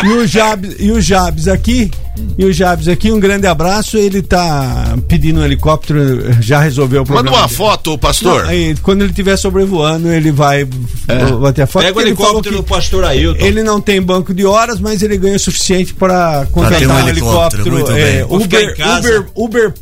[0.04, 1.92] e o Jabs, e o Jabs aqui,
[2.38, 3.98] e o Jabs aqui, um grande abraço.
[3.98, 7.38] Ele tá pedindo um helicóptero, já resolveu o Manda problema.
[7.38, 7.58] uma dele.
[7.58, 8.44] foto, pastor.
[8.44, 10.66] Não, aí, quando ele estiver sobrevoando, ele vai
[11.40, 11.84] bater a foto.
[11.84, 13.44] Pega o helicóptero do pastor Ailton.
[13.44, 17.10] Ele não tem banco de horas, mas ele ganha o suficiente para contratar um um
[17.10, 17.72] helicóptero, helicóptero.
[17.72, 18.76] muito é, Uber.
[18.98, 19.74] Uber, Uber,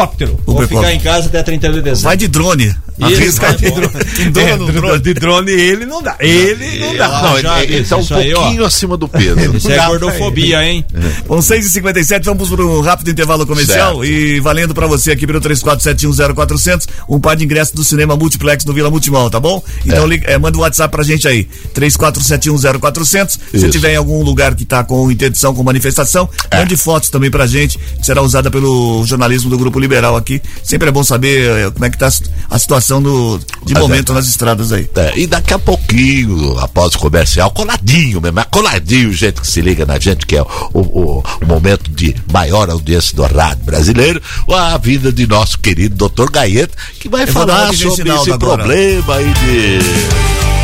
[0.00, 0.40] cóptero.
[0.46, 2.02] Vou ficar em casa até 31 de dezembro.
[2.02, 2.74] Vai de drone.
[3.00, 3.92] Arrisca de drone.
[4.18, 4.98] Em drone.
[5.00, 6.16] De drone ele não dá.
[6.18, 7.08] Ele não dá.
[7.22, 8.04] Não, ele, ele tá um
[8.40, 9.56] pouquinho acima do peso.
[9.56, 10.84] Isso é gordofobia, hein?
[11.28, 16.86] Bom, 6h57, vamos para um rápido intervalo comercial e valendo para você aqui pelo 34710400
[17.08, 19.62] um par de ingressos do cinema Multiplex no Vila Multimol, tá bom?
[19.86, 23.38] Então liga- eh, manda o WhatsApp pra gente aí, 34710400.
[23.54, 27.46] Se tiver em algum lugar que tá com interdição, com manifestação, mande fotos também pra
[27.46, 30.40] gente, que será usada pelo jornalismo do Grupo Liberal aqui.
[30.62, 32.08] Sempre é bom saber eh, como é que tá
[32.50, 34.88] a situação do, de Mas momento é- nas estradas aí.
[34.94, 39.60] É, e daqui a pouquinho, após o comercial, coladinho mesmo, é coladinho, gente que se
[39.62, 44.20] liga na gente, que é o, o, o momento de maior audiência do rádio brasileiro,
[44.52, 48.62] a vida de nosso querido doutor Gaeta, que vai Eu falar sobre esse agora.
[48.64, 50.57] problema aí de.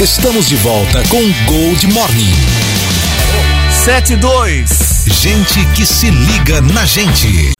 [0.00, 2.32] Estamos de volta com Gold Morning.
[3.84, 5.04] 72.
[5.06, 7.59] Gente que se liga na gente.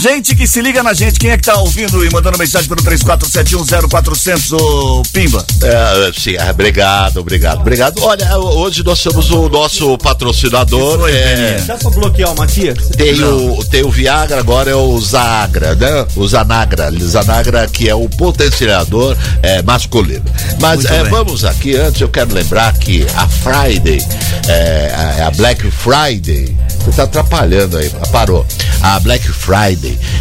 [0.00, 2.80] Gente que se liga na gente, quem é que tá ouvindo e mandando mensagem pelo
[2.82, 5.44] 34710400, ô Pimba?
[5.62, 8.02] É, sim, é, obrigado, obrigado, obrigado.
[8.02, 11.06] Olha, hoje nós temos o nosso patrocinador.
[11.10, 12.88] é, Dá pra bloquear o Matias?
[12.96, 16.06] Tem o, tem o Viagra, agora é o Zagra, né?
[16.16, 16.90] O Zanagra.
[16.98, 20.24] Zanagra, que é o potenciador é, masculino.
[20.58, 24.02] Mas é, vamos aqui, antes eu quero lembrar que a Friday,
[24.48, 28.46] é, a, a Black Friday, você tá atrapalhando aí, parou.
[28.82, 29.69] A Black Friday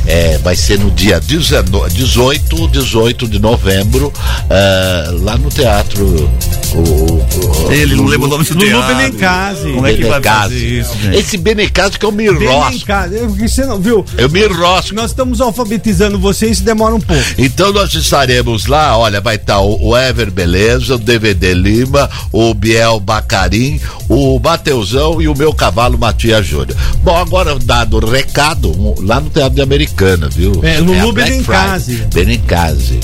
[0.07, 4.11] é, vai ser no dia 19, 18, 18 de novembro,
[4.49, 6.29] é, lá no teatro.
[6.75, 8.95] O, o- Ele não lembra o nome do teatro.
[8.95, 9.71] Benencase.
[9.73, 11.17] Como é que vai fazer isso, gente?
[11.17, 12.69] Esse Benencase que eu me enrosco.
[12.71, 13.15] Benencase.
[13.15, 14.05] Eu- Você não viu?
[14.17, 14.93] Eu me enrosco.
[14.95, 17.23] Nós estamos alfabetizando vocês, isso demora um pouco.
[17.37, 22.53] Então nós estaremos lá, olha, vai estar o, o Ever Beleza, o DVD Lima, o
[22.53, 26.75] Biel Bacarim, o Mateusão e o meu cavalo Matias Júnior.
[27.03, 30.59] Bom, agora dado o recado, lá no Teatro de Americana, viu?
[30.61, 31.95] É, Lulu Black Benencase.
[32.13, 32.99] Benencase.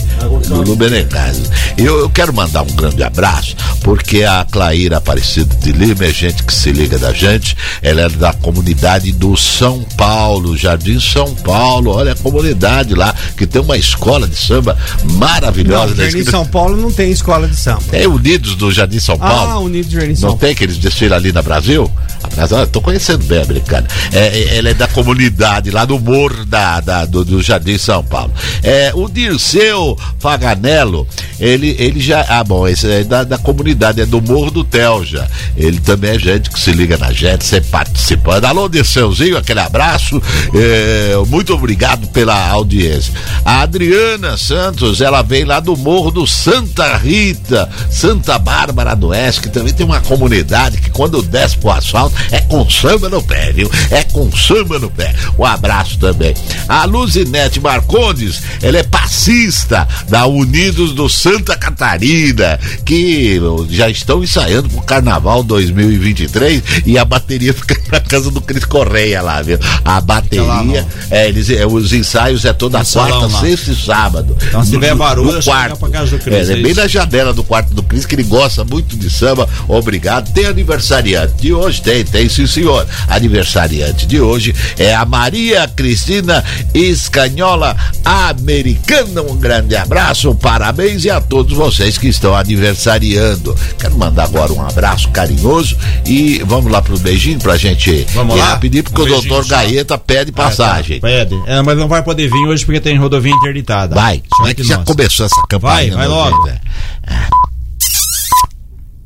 [0.50, 1.44] Lulu Benencase.
[1.78, 6.12] E eu, eu quero mandar um grande abraço, porque a Claíra Aparecida de Lima é
[6.12, 11.36] gente que se liga da gente, ela é da comunidade do São Paulo, Jardim São
[11.36, 15.94] Paulo, olha a comunidade lá, que tem uma escola de samba maravilhosa.
[15.94, 16.24] Não, Jardim.
[16.32, 17.84] São Paulo não tem escola de samba.
[17.92, 19.52] Tem Unidos do Jardim São Paulo.
[19.52, 21.90] Ah, Unidos do Jardim São Não tem que eles desfilam ali na Brasil?
[22.24, 23.88] A Brasil, eu tô conhecendo bem a americana.
[24.12, 28.04] É, é, ela é da comunidade lá no morro da, da- do, do Jardim São
[28.04, 28.34] Paulo.
[28.64, 31.08] É, o Dirceu Faganello,
[31.40, 32.26] ele, ele já.
[32.28, 35.28] Ah, bom, esse é da, da comunidade, é do Morro do Telja.
[35.56, 38.46] Ele também é gente que se liga na gente, sempre participando.
[38.46, 40.22] Alô, Dirceuzinho, aquele abraço.
[40.54, 43.14] É, muito obrigado pela audiência.
[43.44, 49.42] A Adriana Santos, ela vem lá do Morro do Santa Rita, Santa Bárbara do Oeste,
[49.42, 53.52] que também tem uma comunidade que quando desce pro asfalto é com samba no pé,
[53.52, 53.70] viu?
[53.92, 55.14] É com samba no pé.
[55.38, 56.34] Um abraço também.
[56.68, 64.70] A Luzinete Marcondes, ela é passista da Unidos do Santa Catarina, que já estão ensaiando
[64.70, 69.58] pro Carnaval 2023 e a bateria fica na casa do Cris Correia lá, viu?
[69.84, 73.40] A bateria, é, eles, é, os ensaios é toda No quarta, lá.
[73.42, 74.38] sexta e sábado.
[74.48, 75.78] Então, se No- tiver barulho, no é quarto.
[75.78, 78.16] pra casa do Cris, É, é é bem na janela do quarto do Cris, que
[78.16, 79.48] ele gosta muito de samba.
[79.68, 80.32] Obrigado.
[80.34, 81.82] Tem aniversariante de hoje?
[81.82, 82.86] Tem, tem sim, senhor.
[83.08, 89.22] Aniversariante de hoje é a Maria Cristina Escanhola Americana.
[89.22, 93.55] Um grande abraço, parabéns e a todos vocês que estão aniversariando.
[93.80, 98.40] Quero mandar agora um abraço carinhoso e vamos lá pro beijinho pra gente Vamos ir
[98.40, 98.50] lá?
[98.50, 99.56] rapidinho, porque Um o doutor só.
[99.56, 100.98] Gaeta pede passagem.
[100.98, 101.44] Ah, tá, pede.
[101.48, 103.96] É, mas não vai poder vir hoje porque tem rodovia interditada.
[103.96, 105.96] Vai, Só vai que já começou essa campanha.
[105.96, 106.48] Vai, vai logo.
[106.48, 106.62] gente?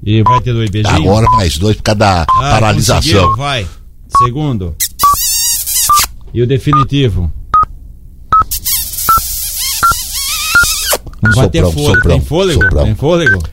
[0.03, 0.99] E vai ter dois beijinhos.
[1.01, 3.35] Agora mais dois por causa da Ah, paralisação.
[3.35, 3.67] vai.
[4.23, 4.75] Segundo.
[6.33, 7.31] E o definitivo.
[11.21, 12.07] Não vai ter fôlego.
[12.07, 12.69] Tem fôlego?
[12.83, 13.43] Tem fôlego?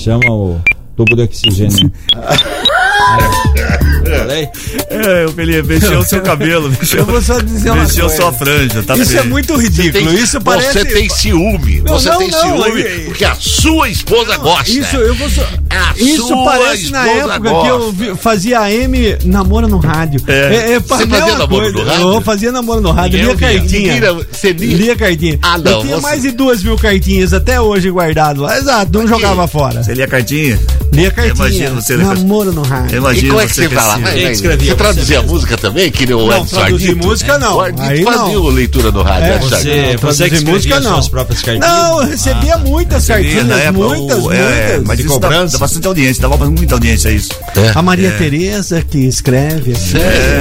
[0.00, 0.58] Chama o
[0.96, 1.92] tubo de oxigênio.
[4.10, 4.18] É.
[4.18, 4.48] Falei?
[4.90, 8.22] É, o Pelinha, mexeu o seu cabelo, mexeu, Eu vou só dizer uma mexeu coisa.
[8.22, 9.30] sua franja, tá Isso é feio.
[9.30, 9.92] muito ridículo.
[10.06, 10.72] Tem- isso parece.
[10.72, 11.80] Você tem ciúme.
[11.80, 14.70] Não, você não, tem não, ciúme é- porque a sua esposa gosta.
[14.70, 19.16] Isso, eu vou só- A Isso sua parece na época que eu vi- fazia AM
[19.24, 20.20] namoro no rádio.
[20.26, 20.48] É.
[20.48, 21.78] Você mim é fazia uma namoro coisa.
[21.78, 22.14] no rádio?
[22.14, 24.00] Eu fazia namoro no rádio, lia cartinha.
[24.32, 24.76] Você lia?
[24.76, 25.38] Lia cartinha.
[25.42, 28.56] Ah, não, Eu tinha você- mais de duas mil cartinhas até hoje guardado lá.
[28.58, 29.82] Exato, não jogava fora.
[29.82, 30.58] Você lia cartinha?
[30.92, 31.34] Lia cartinha.
[31.34, 32.98] Imagina você ler namoro no rádio.
[33.14, 33.99] E como é que você falava?
[34.02, 34.74] Quem Você escrevia?
[34.74, 35.90] traduzia a música também?
[35.90, 37.60] Que nem o Não, Edson traduzir música não.
[37.60, 38.48] Aí fazia não.
[38.48, 39.26] leitura no rádio.
[39.32, 40.92] É, Você, você que escrevia música, não.
[40.94, 41.68] suas próprias cartinhas?
[41.70, 44.84] Não, eu recebia muitas Recebia, cartinhas, muitas, o- é, muitas.
[44.86, 45.52] Mas De cobrança?
[45.52, 47.30] dá bastante audiência, dava muita audiência isso.
[47.74, 48.10] A Maria É.
[48.12, 49.72] Tereza que escreve,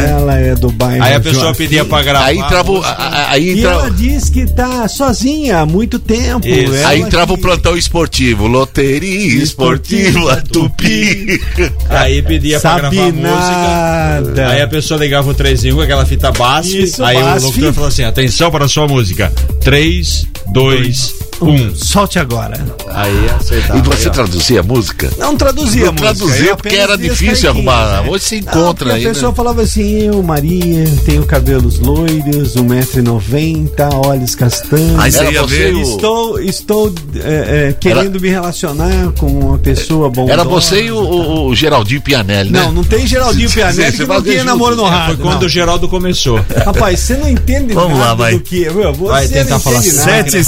[0.07, 1.03] ela é do bairro.
[1.03, 1.57] Aí a pessoa Joaquim.
[1.57, 2.25] pedia pra gravar.
[2.25, 2.71] Aí entrava,
[3.29, 6.45] aí E entrava, ela diz que tá sozinha há muito tempo.
[6.85, 8.47] Aí entrava o plantão esportivo.
[8.47, 11.41] Loteria esportiva Tupi.
[11.89, 13.48] Aí pedia pra gravar música.
[13.51, 14.47] Nada.
[14.49, 16.83] Aí a pessoa ligava o 3 em 1 com aquela fita BASF.
[16.83, 17.45] Isso, aí BASF.
[17.45, 19.31] o locutor falou assim: atenção para a sua música.
[19.61, 21.28] 3, 2, 1.
[21.75, 22.59] Solte agora.
[22.89, 23.79] Aí acertava.
[23.79, 25.09] E você Aí, traduzia a música?
[25.17, 28.03] Não traduzia Não música, traduzia porque era difícil arrumar.
[28.03, 28.09] né?
[28.09, 29.05] Hoje você Não, encontra porque aí.
[29.05, 29.35] A pessoa né?
[29.35, 34.99] falava assim: eu, Maria, tenho cabelos loiros, 1,90m, olhos castanhos.
[34.99, 35.73] Aí você Era ia você ver.
[35.73, 40.33] e o- Estou, estou é, é, querendo me relacionar com uma pessoa bondosa.
[40.33, 42.59] Era você e o, o- o Geraldinho Pianelli, né?
[42.63, 44.45] Não, não tem Geraldinho Pianelli você que não tinha junto.
[44.45, 45.15] namoro no É, rádio.
[45.15, 45.45] foi quando não.
[45.47, 46.39] o Geraldo começou.
[46.65, 48.33] Rapaz, você não entende Vamos nada lá, vai.
[48.33, 48.69] do que.
[48.69, 50.07] Meu, você Vai tentar não falar entende sério.
[50.17, 50.23] nada.
[50.31, 50.43] queria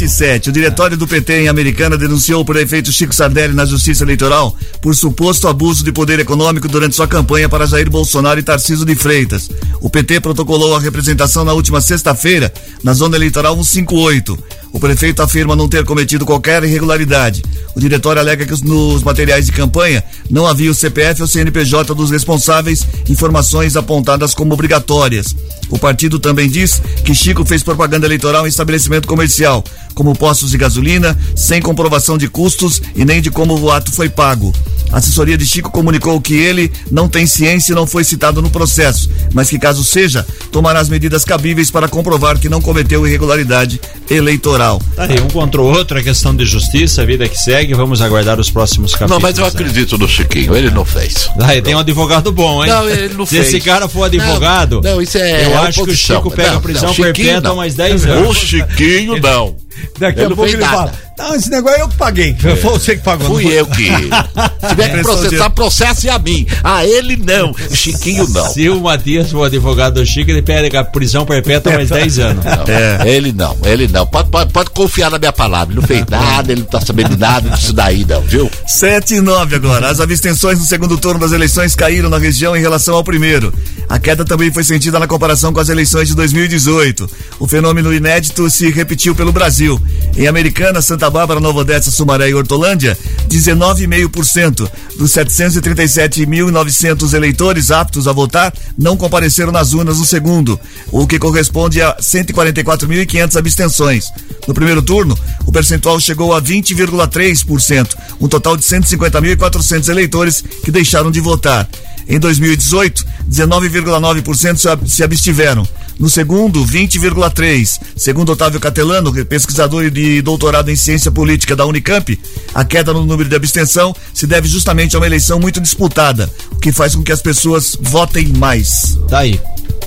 [0.00, 0.48] falar sério de 7777.
[0.48, 4.94] O diretório do PT em Americana denunciou o prefeito Chico Sardelli na Justiça Eleitoral por
[4.94, 9.50] suposto abuso de poder econômico durante sua campanha para Jair Bolsonaro e Tarciso de Freitas.
[9.80, 14.38] O PT protocolou a representação na última sexta-feira na zona eleitoral 158.
[14.72, 17.42] O prefeito afirma não ter cometido qualquer irregularidade.
[17.74, 21.92] O diretório alega que os- nos materiais de campanha não havia o CPF ou CNPJ
[21.92, 25.34] dos responsáveis, informações apontadas como obrigatórias.
[25.70, 29.64] O partido também diz que Chico fez propaganda eleitoral em estabelecimento comercial,
[30.00, 34.08] como postos de gasolina, sem comprovação de custos e nem de como o ato foi
[34.08, 34.50] pago.
[34.90, 38.48] A assessoria de Chico comunicou que ele não tem ciência e não foi citado no
[38.48, 43.78] processo, mas que caso seja, tomará as medidas cabíveis para comprovar que não cometeu irregularidade
[44.10, 44.80] eleitoral.
[44.96, 47.74] Tá aí, um contra o outro, é questão de justiça, a vida que segue.
[47.74, 49.12] Vamos aguardar os próximos capítulos.
[49.12, 49.50] Não, mas eu né?
[49.50, 51.28] acredito no Chiquinho, ele não fez.
[51.42, 52.70] Aí tem um advogado bom, hein?
[52.70, 53.48] Não, ele não Se fez.
[53.48, 56.16] esse cara for advogado, Não, não, isso é eu é acho que o oposição.
[56.16, 57.56] Chico pega Não, prisão não, perpétua não.
[57.56, 58.30] mais 10 anos.
[58.30, 59.56] O Chiquinho não.
[59.98, 62.34] Daqui a pouco ele fala: Não, esse negócio eu que paguei.
[62.34, 63.26] Foi você que pagou.
[63.26, 63.84] Fui eu que.
[64.60, 66.46] Se tiver que processar, processe a mim.
[66.64, 67.54] A ele não.
[67.72, 68.50] Chiquinho não.
[68.52, 72.44] Se o Matias for advogado do Chico, ele pega prisão perpétua mais 10 anos.
[72.44, 74.06] Não, Ele não, ele não.
[74.06, 75.74] Pode, pode, pode confiar na minha palavra.
[75.74, 78.50] Ele não fez nada, ele não tá sabendo nada disso daí, não, viu?
[78.66, 79.88] 7 e 9 agora.
[79.90, 83.52] As abstenções no segundo turno das eleições caíram na região em relação ao primeiro.
[83.88, 87.10] A queda também foi sentida na comparação com as eleições de 2018.
[87.38, 89.80] O fenômeno inédito se repetiu pelo Brasil.
[90.16, 92.96] Em Americana, Santa Bárbara, Nova Odessa, Sumaré e Hortolândia,
[93.28, 100.58] 19,5% dos 737.900 eleitores aptos a votar não compareceram nas urnas no segundo,
[100.90, 104.04] o que corresponde a 144.500 abstenções.
[104.46, 111.10] No primeiro turno, o percentual chegou a 20,3%, um total de 150.400 eleitores que deixaram
[111.10, 111.68] de votar.
[112.08, 115.66] Em 2018, 19,9% se ab- se abstiveram.
[116.00, 117.78] No segundo, 20,3%.
[117.94, 122.18] Segundo Otávio Catelano, pesquisador de doutorado em ciência política da Unicamp,
[122.54, 126.56] a queda no número de abstenção se deve justamente a uma eleição muito disputada, o
[126.56, 128.98] que faz com que as pessoas votem mais.
[129.10, 129.38] Tá aí.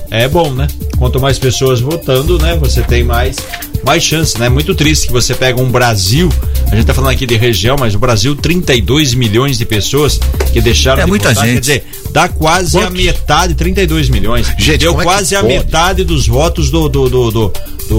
[0.08, 0.68] É bom, né?
[0.96, 2.56] Quanto mais pessoas votando, né?
[2.58, 3.36] Você tem mais,
[3.84, 4.48] mais chance, né?
[4.48, 6.28] Muito triste que você pega um Brasil,
[6.70, 10.18] a gente tá falando aqui de região, mas o Brasil, 32 milhões de pessoas
[10.52, 11.44] que deixaram É de muita votar.
[11.46, 11.54] gente.
[11.54, 14.46] Quer dizer, dá quase a metade, 32 milhões.
[14.58, 15.52] Gente, Deu é quase a pode?
[15.54, 17.52] metade dos votos do, do, do, do,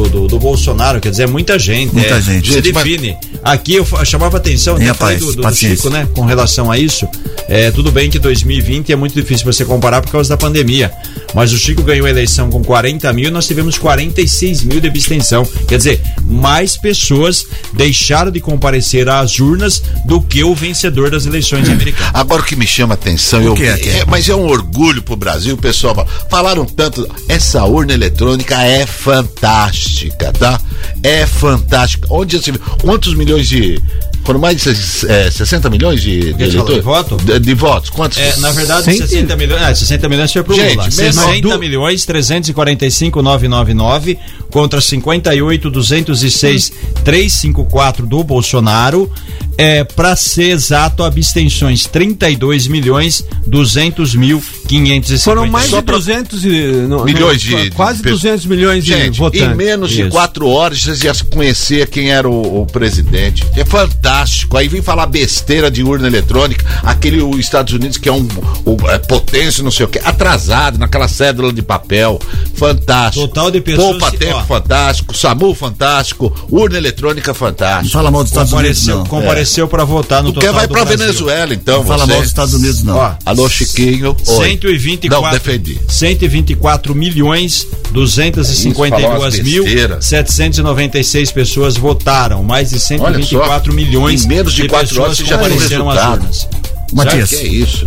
[0.10, 1.00] do, do- Bolsonaro.
[1.00, 1.94] Quer dizer, é muita gente.
[1.94, 2.48] Muita é, gente.
[2.48, 3.16] Se Gente, mas- define.
[3.44, 5.56] Aqui eu chamava atenção, até falei do, do, do.
[5.56, 6.08] Chico, né?
[6.16, 7.08] Com relação a isso.
[7.48, 10.92] É, tudo bem que 2020 é muito difícil você comparar por causa da pandemia.
[11.34, 15.46] Mas o Chico ganhou a eleição com 40 mil, nós tivemos 46 mil de abstenção.
[15.68, 21.69] Quer dizer, mais pessoas deixaram de comparecer às urnas do que o vencedor das eleições
[21.69, 22.11] americanas.
[22.13, 23.97] Agora o que me chama a atenção, eu, é, que é?
[23.99, 25.95] é, mas é um orgulho pro Brasil, pessoal.
[25.95, 30.59] fala- Falaram tanto, essa urna eletrônica é fantástica, tá?
[31.01, 32.07] É fantástica.
[32.09, 32.59] Onde já se viu?
[32.82, 33.82] Quantos milhões de
[34.26, 34.69] Foram mais de
[35.07, 36.76] é, 60 milhões de, de eleitores?
[36.76, 37.15] De voto?
[37.17, 37.91] De, de, votos.
[37.91, 38.17] Quantos?
[38.17, 39.61] É, na verdade, 60 milhões.
[39.61, 40.89] Ah, 60 milhões foi pro Gente, Lula.
[40.89, 41.59] 60 do...
[41.59, 44.17] milhões 345 999
[44.49, 46.71] contra 58 206
[47.03, 49.11] 354 do Bolsonaro.
[49.57, 55.23] É, para ser exato, abstenções 32 milhões 200 mil 550.
[55.23, 56.49] Foram mais de 200 e,
[56.89, 59.47] não, milhões de quase de 200 milhões Gente, de votantes.
[59.47, 60.03] Em menos Isso.
[60.03, 63.45] de quatro horas você já conhecia quem era o, o, presidente.
[63.55, 64.14] É fantástico.
[64.55, 68.26] Aí vem falar besteira de urna eletrônica, aquele os Estados Unidos que é um
[68.63, 72.20] o, é, potência, não sei o que, atrasado naquela cédula de papel.
[72.55, 73.28] Fantástico.
[73.28, 73.97] Total de pessoas.
[73.97, 74.43] Poupa tempo ó.
[74.43, 77.91] fantástico, SAMU fantástico, urna eletrônica fantástico.
[77.91, 78.88] Fala mal dos Estados Unidos.
[78.88, 79.05] Não.
[79.05, 79.70] Compareceu é.
[79.70, 80.53] para votar no tu total.
[80.53, 81.80] Quer vai para Venezuela então.
[81.80, 82.97] Não fala mal dos Estados Unidos não.
[82.97, 84.16] Ó, Alô Chiquinho.
[84.28, 84.45] Oi.
[84.45, 85.80] 124, não, defendi.
[85.88, 89.66] 124 milhões 252 mil
[89.99, 92.43] 796 pessoas votaram.
[92.43, 96.47] Mais de 124 milhões em menos de, de 4 horas já apareceram as urnas.
[96.93, 97.30] Matias.
[97.30, 97.86] Que é isso?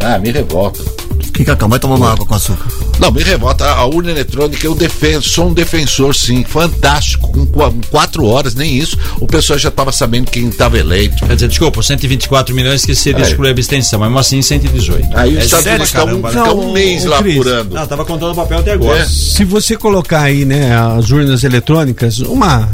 [0.00, 0.82] Ah, me revolta.
[1.36, 2.66] Fica calmo, vai tomar uma água com açúcar.
[2.98, 3.66] Não, me revolta.
[3.66, 6.44] A urna eletrônica eu defendo, sou um defensor, sim.
[6.44, 7.30] Fantástico.
[7.48, 11.26] Com quatro horas, nem isso, o pessoal já estava sabendo quem estava eleito.
[11.26, 13.28] Quer dizer, desculpa, 124 milhões que seria é.
[13.28, 15.08] excluir a abstenção, mas mesmo assim 118.
[15.14, 17.74] Aí os é Estados Unidos fica um, um mês lá apurando.
[17.74, 19.00] Não, tava contando o papel até agora.
[19.00, 19.04] É.
[19.04, 22.68] Se você colocar aí, né, as urnas eletrônicas, uma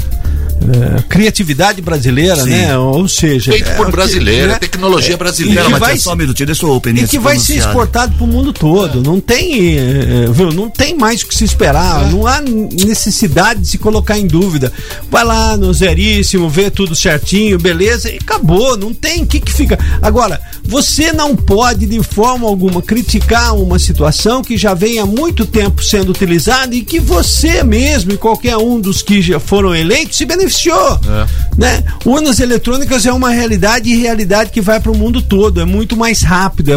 [0.63, 2.49] é, criatividade brasileira, Sim.
[2.49, 2.77] né?
[2.77, 4.59] Ou seja, feito por é, brasileiro, né?
[4.59, 5.69] tecnologia brasileira.
[5.69, 8.53] Mas vai, só um minutinho, deixa o E que vai ser exportado para o mundo
[8.53, 9.01] todo.
[9.01, 12.09] Não tem, é, não tem mais o que se esperar.
[12.11, 14.71] Não há necessidade de se colocar em dúvida.
[15.11, 18.77] Vai lá no zeríssimo, vê tudo certinho, beleza e acabou.
[18.77, 19.77] Não tem o que que fica.
[20.01, 25.45] Agora, você não pode de forma alguma criticar uma situação que já vem há muito
[25.45, 30.17] tempo sendo utilizada e que você mesmo e qualquer um dos que já foram eleitos
[30.17, 30.99] se beneficia beneficiou.
[31.05, 31.27] É.
[31.57, 31.83] Né?
[32.05, 35.59] Urnas eletrônicas é uma realidade e realidade que vai para o mundo todo.
[35.59, 36.71] É muito mais rápido.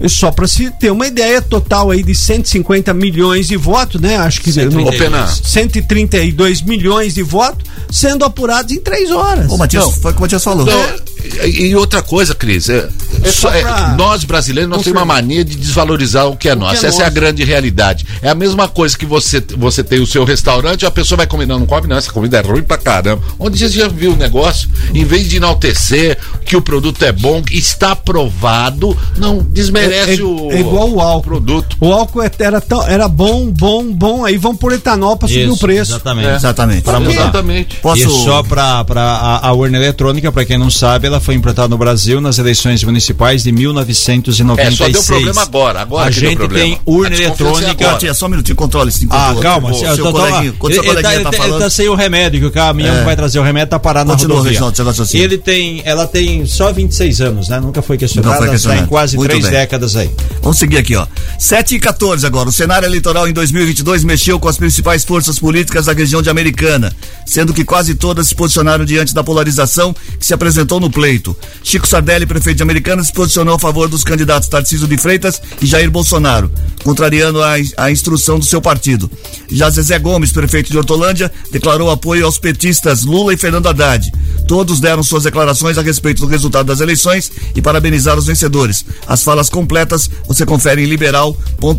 [0.00, 4.16] É só para se ter uma ideia total aí de 150 milhões de votos, né?
[4.16, 9.50] Acho que 132, 132 milhões de votos sendo apurados em três horas.
[9.50, 10.66] Ô, Matias, Não, foi o que o Matias falou.
[10.66, 11.12] Não,
[11.44, 12.88] e outra coisa, Cris, é,
[13.22, 13.62] é só, é,
[13.96, 16.80] nós brasileiros nós temos uma mania de desvalorizar o que é o nosso.
[16.80, 17.02] Que é Essa nosso.
[17.02, 18.06] é a grande realidade.
[18.20, 21.46] É a mesma coisa que você, você tem o seu restaurante, a pessoa vai comer,
[21.46, 23.01] não, não come não, essa comida é ruim pra caramba.
[23.38, 24.68] Onde você já viu o negócio?
[24.94, 30.50] Em vez de enaltecer que o produto é bom, está aprovado, não desmerece é, o,
[30.50, 31.22] é igual o álcool.
[31.22, 31.76] produto.
[31.80, 35.56] O álcool era, tão, era bom, bom, bom, aí vão por etanol pra subir o
[35.56, 35.92] preço.
[35.92, 36.28] Exatamente.
[36.28, 36.34] É.
[36.36, 36.82] Exatamente.
[36.82, 37.12] Pra mudar.
[37.12, 37.76] Exatamente.
[37.76, 38.02] Posso...
[38.02, 41.78] E só pra a, a urna eletrônica, pra quem não sabe, ela foi implantada no
[41.78, 44.62] Brasil nas eleições municipais de 1996.
[44.62, 45.80] É, só deu problema agora.
[45.80, 47.98] Agora a gente tem urna eletrônica.
[48.02, 49.72] É só um minutinho, controle esse Ah, calma.
[49.74, 52.46] Seu, seu coleguinha, quando seu coleguinha ele, tá, tá ele tá sem o remédio, que
[52.46, 53.04] o caminhão é.
[53.04, 54.60] vai trazer o remédio, tá parado na Continua, rodovia.
[54.60, 55.16] Reginaldo.
[55.16, 57.60] Ele tem, ela tem só 26 anos, né?
[57.60, 58.80] Nunca foi questionada, Nunca foi questionada.
[58.80, 59.52] Tá em quase Muito três bem.
[59.52, 60.10] décadas aí.
[60.42, 61.06] Vamos seguir aqui, ó.
[61.38, 62.48] 7 e 14 agora.
[62.48, 66.94] O cenário eleitoral em 2022 mexeu com as principais forças políticas da região de Americana,
[67.24, 71.36] sendo que quase todas se posicionaram diante da polarização que se apresentou no pleito.
[71.62, 75.66] Chico Sardelli, prefeito de Americana, se posicionou a favor dos candidatos Tarcísio de Freitas e
[75.66, 76.50] Jair Bolsonaro,
[76.84, 79.10] contrariando a, a instrução do seu partido.
[79.50, 84.12] Já Zezé Gomes, prefeito de Hortolândia, declarou apoio aos petistas Lula e Fernando Haddad.
[84.46, 88.84] Todos deram suas declarações a respeito do resultado das eleições e parabenizaram os vencedores.
[89.06, 91.72] As falas completas você confere em liberal.com.br.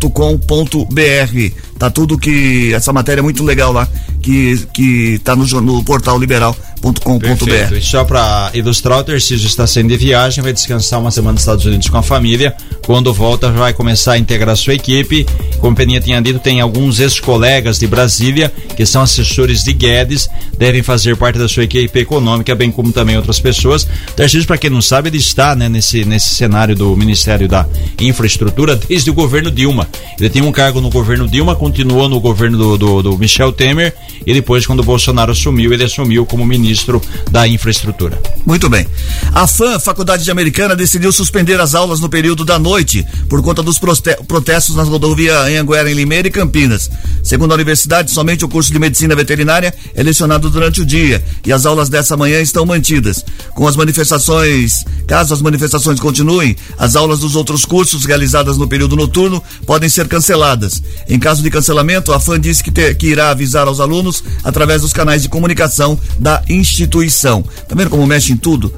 [1.78, 3.88] Tá tudo que essa matéria é muito legal lá
[4.22, 7.80] que que tá no, no portal liberal.com.br.
[7.82, 11.64] Só para ilustrar, o Tarcísio está sendo de viagem, vai descansar uma semana nos Estados
[11.66, 12.56] Unidos com a família.
[12.86, 15.26] Quando volta, vai começar a integrar sua equipe.
[15.60, 20.82] Como Peninha tinha dito, tem alguns ex-colegas de Brasília que são assessores de Guedes, devem
[20.82, 23.86] fazer parte da sua equipe econômica, bem como também outras pessoas.
[24.16, 27.66] Tarcísio, para quem não sabe, ele está né, nesse, nesse cenário do Ministério da
[28.00, 29.88] Infraestrutura desde o governo Dilma.
[30.18, 33.94] Ele tem um cargo no governo Dilma, continuou no governo do, do, do Michel Temer
[34.26, 38.20] e depois, quando o Bolsonaro assumiu, ele assumiu como ministro da Infraestrutura.
[38.46, 38.86] Muito bem.
[39.32, 43.62] A FAM, Faculdade de Americana, decidiu suspender as aulas no período da noite por conta
[43.62, 46.90] dos protestos nas rodovias Anhanguera, em Limeira e Campinas.
[47.22, 51.52] Segundo a universidade, somente o curso de medicina veterinária é lecionado durante o dia e
[51.52, 53.24] as aulas dessa manhã estão mantidas.
[53.54, 58.96] Com as manifestações, caso as manifestações continuem, as aulas dos outros cursos realizadas no período
[58.96, 60.82] noturno podem ser canceladas.
[61.08, 64.24] Em caso de cancelamento, a FAM disse que, te, que irá avisar aos alunos alunos
[64.42, 67.42] através dos canais de comunicação da instituição.
[67.68, 68.72] Tá vendo como mexe em tudo?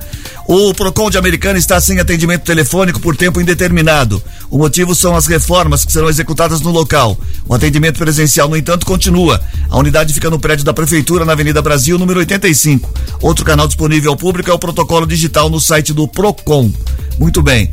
[0.48, 4.22] O Procon de Americana está sem atendimento telefônico por tempo indeterminado.
[4.48, 7.18] O motivo são as reformas que serão executadas no local.
[7.48, 9.40] O atendimento presencial, no entanto, continua.
[9.68, 12.92] A unidade fica no prédio da Prefeitura, na Avenida Brasil, número 85.
[13.20, 16.70] Outro canal disponível ao público é o protocolo digital no site do Procon.
[17.18, 17.70] Muito bem.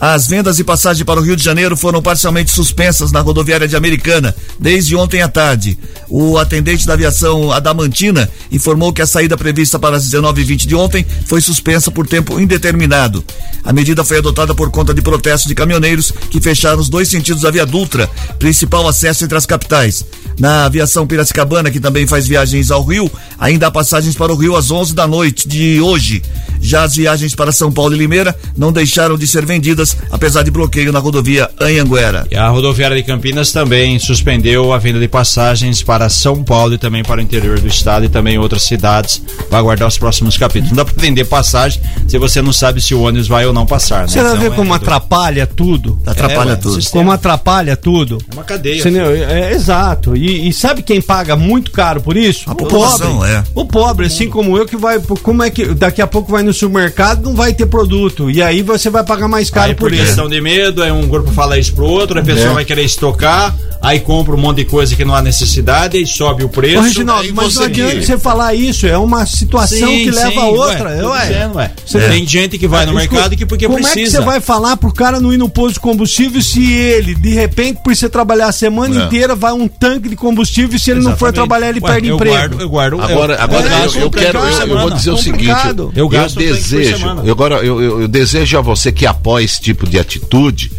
[0.00, 3.76] As vendas e passagem para o Rio de Janeiro foram parcialmente suspensas na rodoviária de
[3.76, 5.78] Americana desde ontem à tarde.
[6.08, 11.06] O atendente da aviação Adamantina informou que a saída prevista para as 19h20 de ontem
[11.26, 13.24] foi suspensa por tempo indeterminado.
[13.64, 17.42] A medida foi adotada por conta de protestos de caminhoneiros que fecharam os dois sentidos
[17.42, 20.04] da Via Dutra, principal acesso entre as capitais.
[20.38, 24.56] Na aviação Piracicabana, que também faz viagens ao Rio, ainda há passagens para o Rio
[24.56, 26.22] às 11 da noite de hoje.
[26.60, 30.50] Já as viagens para São Paulo e Limeira não deixaram de ser vendidas, apesar de
[30.50, 32.26] bloqueio na rodovia Anhanguera.
[32.30, 36.78] E a rodoviária de Campinas também suspendeu a venda de passagens para São Paulo e
[36.78, 39.22] também para o interior do estado e também outras cidades.
[39.50, 40.70] Vai aguardar os próximos capítulos.
[40.70, 43.66] Não dá para vender passagem se você não sabe se o ônibus vai ou não
[43.66, 44.02] passar.
[44.02, 44.08] Né?
[44.08, 45.98] Você vai ver como atrapalha tudo.
[46.06, 46.74] Atrapalha É, ué, tudo.
[46.76, 47.02] sistema.
[47.04, 48.18] Como atrapalha tudo.
[48.30, 48.80] É uma cadeia.
[48.80, 49.10] Entendeu?
[49.10, 50.16] É, é, exato.
[50.16, 52.48] E, e sabe quem paga muito caro por isso?
[52.48, 53.30] A o população, pobre.
[53.30, 53.44] é.
[53.54, 54.98] O pobre, assim como eu, que vai.
[55.00, 58.30] Como é que daqui a pouco vai no supermercado, não vai ter produto.
[58.30, 61.32] E aí você vai pagar mais caro Aí por questão de medo, aí um grupo
[61.32, 62.54] fala isso pro outro, a pessoa É.
[62.54, 66.44] vai querer estocar, aí compra um monte de coisa que não há necessidade, aí sobe
[66.44, 66.78] o preço.
[66.78, 70.38] Ô, Reginaldo, mas não adianta você falar isso, é uma situação Sim, que leva sim,
[70.38, 70.88] a outra.
[70.90, 71.26] ué, ué.
[71.26, 71.70] dizendo, ué.
[71.86, 74.18] Você- Tem gente que vai no Escuta, mercado que porque como é que precisa.
[74.18, 77.80] você vai falar pro cara não ir no posto de combustível se ele, de repente,
[77.82, 79.04] por você trabalhar a semana É.
[79.06, 81.34] inteira, vai um tanque de combustível e se ele não for Exatamente.
[81.34, 82.34] trabalhar, ele Ué, perde eu emprego?
[82.36, 85.50] guardo- eu guardo- Agora, eu- agora eu eu, quero, eu, eu vou dizer o seguinte,
[85.96, 90.70] eu, desejo, agora eu, eu, eu desejo a você que apoia esse tipo de atitude,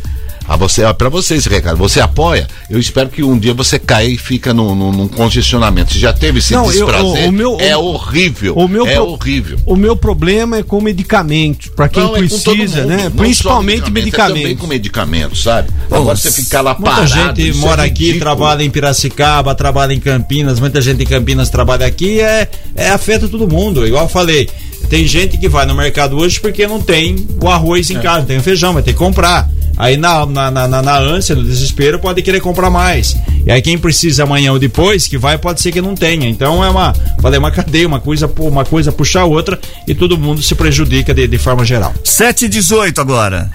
[0.46, 4.10] a você, para você esse recado, você apoia, eu espero que um dia você caia
[4.10, 5.94] e fica num, num, num congestionamento.
[5.94, 7.26] Você já teve esse Não, eu- desprazer?
[7.26, 9.58] o- o meu- é horrível, O meu é pro- horrível.
[9.66, 13.04] O meu problema é com medicamentos, para quem Não, é precisa, mundo, né?
[13.06, 14.42] não Principalmente só medicamento, é medicamentos.
[14.42, 15.70] também com medicamentos, sabe?
[15.90, 17.08] Agora você ficar lá Muita parado.
[17.40, 21.50] gente isso mora é aqui, trabalha em Piracicaba, trabalha em Campinas, muita gente em Campinas
[21.50, 23.88] trabalha aqui, é, é afeta todo mundo.
[23.88, 24.50] Igual eu falei,
[24.94, 27.96] tem gente que vai no mercado hoje porque não tem o arroz É.
[27.96, 29.50] em casa, não tem o feijão, vai ter que comprar.
[29.76, 33.18] Aí na, na, na, na- na ânsia, no desespero, pode querer comprar mais.
[33.44, 36.30] E aí quem precisa amanhã ou depois, que vai, pode ser que não tenha.
[36.30, 40.16] Então é uma, falei, uma cadeia, uma coisa, uma coisa puxa a outra e todo
[40.16, 41.92] mundo se prejudica de, de forma geral.
[42.04, 43.50] 7 e 18 agora.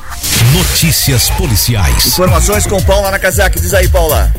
[0.53, 2.05] Notícias policiais.
[2.05, 3.61] Informações com Paula Nakazaki.
[3.61, 4.34] Diz aí, Paula.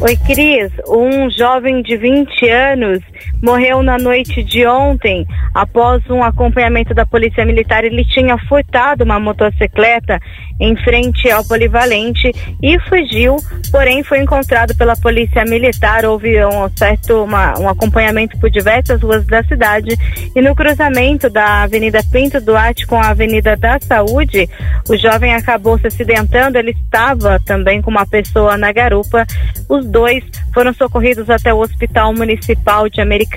[0.00, 0.72] Oi, Cris.
[0.88, 2.98] Um jovem de 20 anos
[3.44, 7.84] morreu na noite de ontem após um acompanhamento da Polícia Militar.
[7.84, 10.18] Ele tinha furtado uma motocicleta
[10.58, 12.32] em frente ao polivalente
[12.62, 13.36] e fugiu,
[13.70, 16.06] porém foi encontrado pela Polícia Militar.
[16.06, 19.94] Houve um certo uma- um acompanhamento por diversas ruas da cidade
[20.34, 24.48] e no cruzamento da Avenida Pinto Duarte com a Avenida da Saúde,
[24.88, 26.56] o jovem acabou se acidentando.
[26.56, 29.26] Ele estava também com uma pessoa na garupa.
[29.68, 30.24] Os dois
[30.54, 33.33] foram socorridos até o Hospital Municipal de Americana,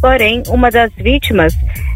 [0.00, 1.54] porém, uma das vítimas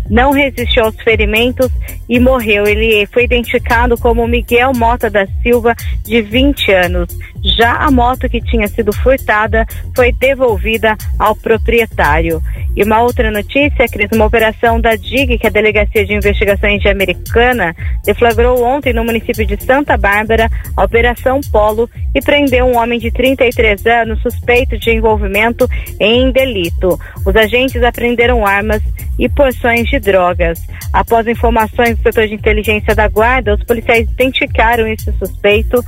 [0.08, 1.70] não resistiu aos ferimentos
[2.08, 2.66] e morreu.
[2.66, 5.74] Ele foi identificado como Miguel Mota da Silva,
[6.04, 7.08] de 20 anos.
[7.44, 12.40] Já a moto que tinha sido furtada foi devolvida ao proprietário.
[12.74, 16.80] E uma outra notícia, Cris, uma operação da DIG, que é a Delegacia de Investigações
[16.80, 17.74] de Americana,
[18.04, 23.10] deflagrou ontem no município de Santa Bárbara a Operação Polo e prendeu um homem de
[23.10, 25.68] 33 anos suspeito de envolvimento
[26.00, 26.98] em delito.
[27.26, 28.82] Os agentes apreenderam armas
[29.18, 30.58] e porções de drogas.
[30.92, 35.82] Após informações do setor de inteligência da guarda, os policiais identificaram esse suspeito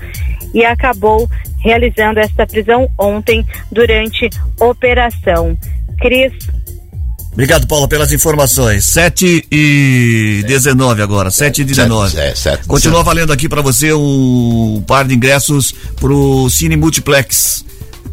[0.55, 1.29] e acabou
[1.65, 4.29] realizando essa prisão ontem durante
[4.61, 5.57] operação.
[5.99, 6.33] Cris,
[7.33, 8.85] Obrigado, Paula, pelas informações.
[8.85, 11.33] 7 e 19 agora.
[11.33, 12.13] 7 e 19.
[12.13, 17.65] Sete, é, sete, Continua valendo aqui pra você um par de ingressos pro Cine Multiplex.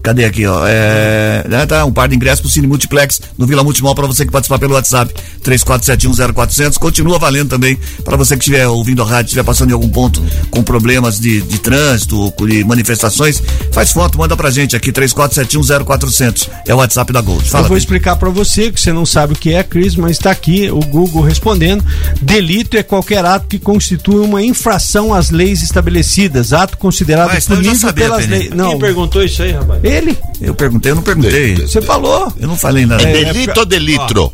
[0.01, 0.65] Cadê aqui, ó?
[0.67, 4.25] É, né, tá, um par de ingressos pro Cine Multiplex no Vila Multimol pra você
[4.25, 6.77] que participar pelo WhatsApp 34710400.
[6.77, 10.21] Continua valendo também pra você que estiver ouvindo a rádio, estiver passando em algum ponto
[10.49, 13.41] com problemas de, de trânsito, de manifestações,
[13.71, 16.49] faz foto, manda pra gente aqui 34710400.
[16.67, 17.47] É o WhatsApp da Gold.
[17.47, 20.11] Fala, eu vou explicar para você que você não sabe o que é, Cris, mas
[20.11, 21.83] está aqui o Google respondendo.
[22.21, 27.57] Delito é qualquer ato que constitui uma infração às leis estabelecidas, ato considerado Mas, então
[27.57, 28.49] punível pelas leis.
[28.51, 29.90] Não, Quem perguntou isso aí, rapaz?
[29.91, 30.17] Ele.
[30.41, 31.55] Eu perguntei, eu não perguntei.
[31.55, 32.31] Você falou.
[32.39, 33.03] Eu não falei nada.
[33.03, 34.33] É delito ou delitro?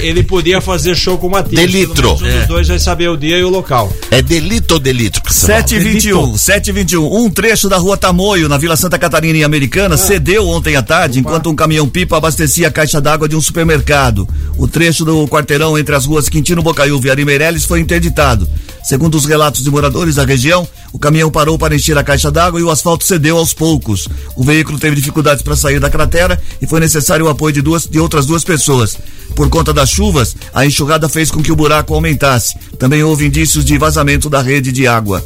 [0.00, 1.60] Ele podia fazer show com o Matias.
[1.60, 2.14] Delitro.
[2.14, 2.38] Um É.
[2.38, 3.92] dos dois vai saber o dia e o local.
[4.10, 5.20] É delito ou delito?
[5.20, 5.92] que você 7 e fala?
[5.92, 7.14] 21, 7 e 21.
[7.24, 11.18] Um trecho da rua Tamoio, na Vila Santa Catarina, em Americana, cedeu ontem à tarde,
[11.18, 14.26] enquanto um caminhão-pipa abastecia a caixa d'água de um supermercado.
[14.56, 18.48] O trecho do quarteirão entre as ruas Quintino Bocaiúva e Ari Meirelles foi interditado.
[18.84, 22.60] Segundo os relatos de moradores da região, o caminhão parou para encher a caixa d'água
[22.60, 24.06] e o asfalto cedeu aos poucos.
[24.36, 27.86] O veículo teve dificuldades para sair da cratera e foi necessário o apoio de, duas,
[27.86, 28.98] de outras duas pessoas.
[29.34, 32.56] Por conta das chuvas, a enxurrada fez com que o buraco aumentasse.
[32.78, 35.24] Também houve indícios de vazamento da rede de água.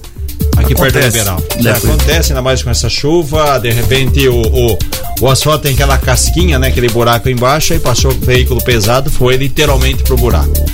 [0.57, 1.19] Aqui perto do Acontece.
[1.19, 4.79] Né, É, acontece, ainda mais com essa chuva, de repente o, o,
[5.21, 6.69] o asfalto tem aquela casquinha, né?
[6.69, 10.65] Aquele buraco embaixo, aí passou o veículo pesado, foi literalmente pro buraco.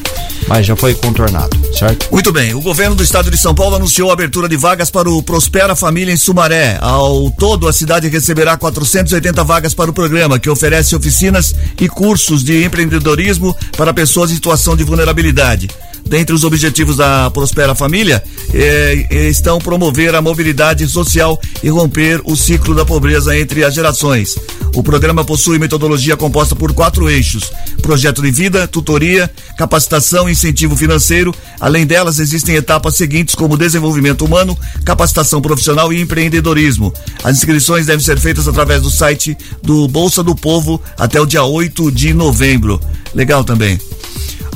[0.47, 2.09] Mas já foi contornado, certo?
[2.13, 5.09] Muito bem, o governo do estado de São Paulo anunciou a abertura de vagas para
[5.09, 6.79] o Prospera Família em Sumaré.
[6.81, 12.45] Ao todo, a cidade receberá 480 vagas para o programa, que oferece oficinas e cursos
[12.45, 15.69] de empreendedorismo para pessoas em situação de vulnerabilidade.
[16.07, 22.21] Dentre os objetivos da Prospera Família eh, eh, estão promover a mobilidade social e romper
[22.25, 24.37] o ciclo da pobreza entre as gerações.
[24.75, 27.51] O programa possui metodologia composta por quatro eixos:
[27.81, 31.35] projeto de vida, tutoria, capacitação e incentivo financeiro.
[31.59, 36.93] Além delas, existem etapas seguintes como desenvolvimento humano, capacitação profissional e empreendedorismo.
[37.23, 41.45] As inscrições devem ser feitas através do site do Bolsa do Povo até o dia
[41.45, 42.81] 8 de novembro.
[43.15, 43.79] Legal também.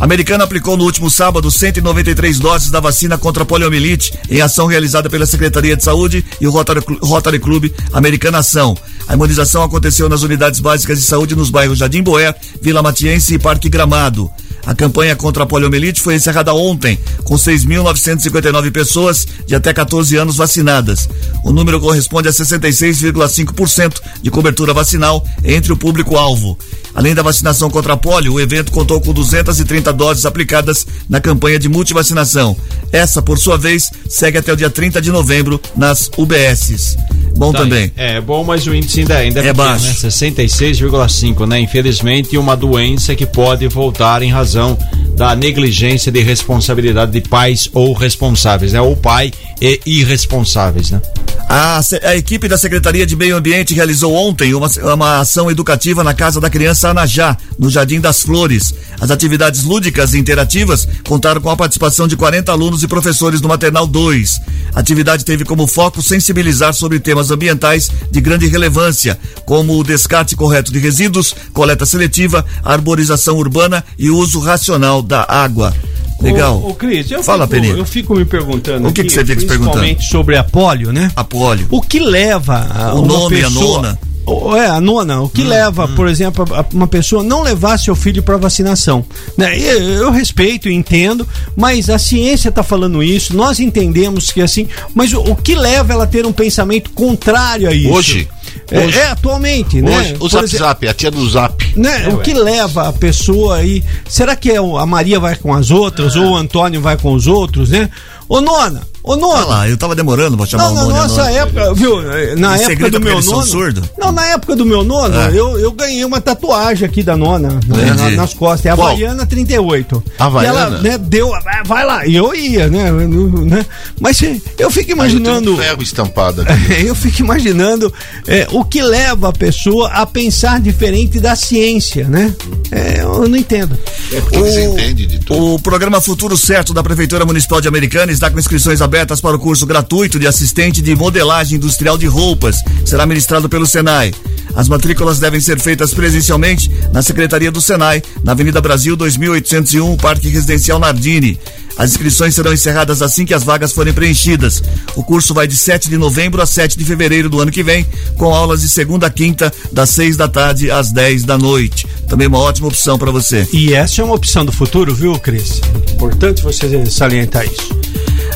[0.01, 4.67] A Americana aplicou no último sábado 193 doses da vacina contra a poliomielite em ação
[4.67, 8.77] realizada pela Secretaria de Saúde e o Rotary, Clu- Rotary Club Americana Ação.
[9.09, 12.33] A imunização aconteceu nas unidades básicas de saúde nos bairros Jardim Boé,
[12.63, 14.31] Vila Matiense e Parque Gramado.
[14.65, 20.37] A campanha contra a poliomielite foi encerrada ontem, com 6.959 pessoas de até 14 anos
[20.37, 21.09] vacinadas.
[21.43, 26.57] O número corresponde a 66,5% de cobertura vacinal entre o público-alvo.
[26.99, 31.57] Além da vacinação contra a polio, o evento contou com 230 doses aplicadas na campanha
[31.57, 32.57] de multivacinação.
[32.91, 36.97] Essa, por sua vez, segue até o dia 30 de novembro nas UBSs.
[37.37, 37.93] Bom Tá também.
[37.97, 39.87] É bom, mas o índice ainda, ainda é, É baixo.
[39.87, 40.11] Né?
[40.11, 41.61] 66,5, né?
[41.61, 44.77] Infelizmente, uma doença que pode voltar em razão
[45.17, 48.81] da negligência de responsabilidade de pais ou responsáveis, né?
[48.81, 49.31] Ou pai
[49.61, 51.01] e irresponsáveis, né?
[51.49, 56.13] A, a equipe da Secretaria de Meio Ambiente realizou ontem uma, uma ação educativa na
[56.13, 58.75] Casa da Criança Anajá, no Jardim das Flores.
[59.01, 63.49] As atividades lúdicas e interativas contaram com a participação de 40 alunos e professores do
[63.49, 64.41] Maternal 2.
[64.75, 70.35] A atividade teve como foco sensibilizar sobre temas ambientais de grande relevância, como o descarte
[70.37, 75.75] correto de resíduos, coleta seletiva, arborização urbana e uso racional da água.
[76.21, 76.61] Legal.
[76.61, 79.25] Ô, ô, Cris, eu, Fala, fico, eu fico me perguntando O que aqui, que você
[79.25, 80.11] fica se principalmente perguntando?
[80.11, 81.13] sobre a polio, né?
[81.15, 81.67] A polio.
[81.71, 83.83] O que leva a O nome, a pessoa...
[83.83, 83.99] nona.
[84.29, 85.21] O- É, a nona.
[85.21, 89.05] O que leva, por exemplo, a- a uma pessoa não levar seu filho para vacinação?
[89.37, 89.59] Né?
[89.59, 91.27] Eu, eu respeito e entendo,
[91.57, 95.93] mas a ciência está falando isso, nós entendemos que assim, mas o, o que leva
[95.93, 97.91] ela a ter um pensamento contrário a isso?
[97.93, 98.29] Hoje?
[98.71, 98.99] É, Hoje?
[98.99, 99.97] é, atualmente, né?
[99.97, 101.73] Hoje, o Por Zap exemplo- Zap, a tia do Zap.
[101.77, 102.05] né?
[102.07, 102.23] É, o ué.
[102.23, 103.83] que leva a pessoa aí?
[104.09, 107.13] Será que é o- a Maria vai com as outras ou o Antônio vai com
[107.13, 107.89] os outros, né?
[108.29, 109.35] Ô nona, ô nona.
[109.39, 110.93] Olha lá, eu tava demorando pra chamar Não, o na nome.
[110.99, 112.03] a nossa época, viu?
[112.37, 113.43] Na Em época do meu nono.
[113.47, 113.85] surdos?
[113.99, 115.31] Não, na época do meu nono, É.
[115.31, 118.67] eu, eu ganhei uma tatuagem aqui da nona, na- na- nas costas.
[118.67, 118.73] É a?
[118.75, 120.03] Havaiana 38.
[120.19, 120.55] Havaiana?
[120.55, 121.31] E ela, né, deu,
[121.67, 122.07] vai- lá.
[122.07, 122.91] E eu ia, né?
[122.91, 123.67] né?
[124.01, 125.55] Mas eh, eu fico eu imaginando.
[125.55, 126.87] um ferro estampado aqui.
[126.87, 127.93] Eu fico imaginando
[128.27, 132.35] é, o que leva a pessoa a pensar diferente da ciência, né?
[132.71, 133.79] É, eu não entendo.
[134.13, 135.55] É porque eles entendem de tudo.
[135.55, 139.39] O programa Futuro Certo da Prefeitura Municipal de Americana está com inscrições abertas para o
[139.39, 142.57] curso gratuito de assistente de modelagem industrial de roupas.
[142.85, 144.13] Será ministrado pelo Senai.
[144.55, 150.29] As matrículas devem ser feitas presencialmente na Secretaria do Senai, na Avenida Brasil 2801, Parque
[150.29, 151.39] Residencial Nardini.
[151.79, 154.61] As inscrições serão encerradas assim que as vagas forem preenchidas.
[154.97, 157.87] O curso vai de 7 de novembro a 7 de fevereiro do ano que vem,
[158.17, 161.87] com aulas de segunda a quinta, das 6 da tarde às 10 da noite.
[162.09, 163.47] Também uma ótima opção para você.
[163.53, 165.61] E essa é uma opção do futuro, viu, Cris?
[165.93, 167.79] Importante você salientar isso.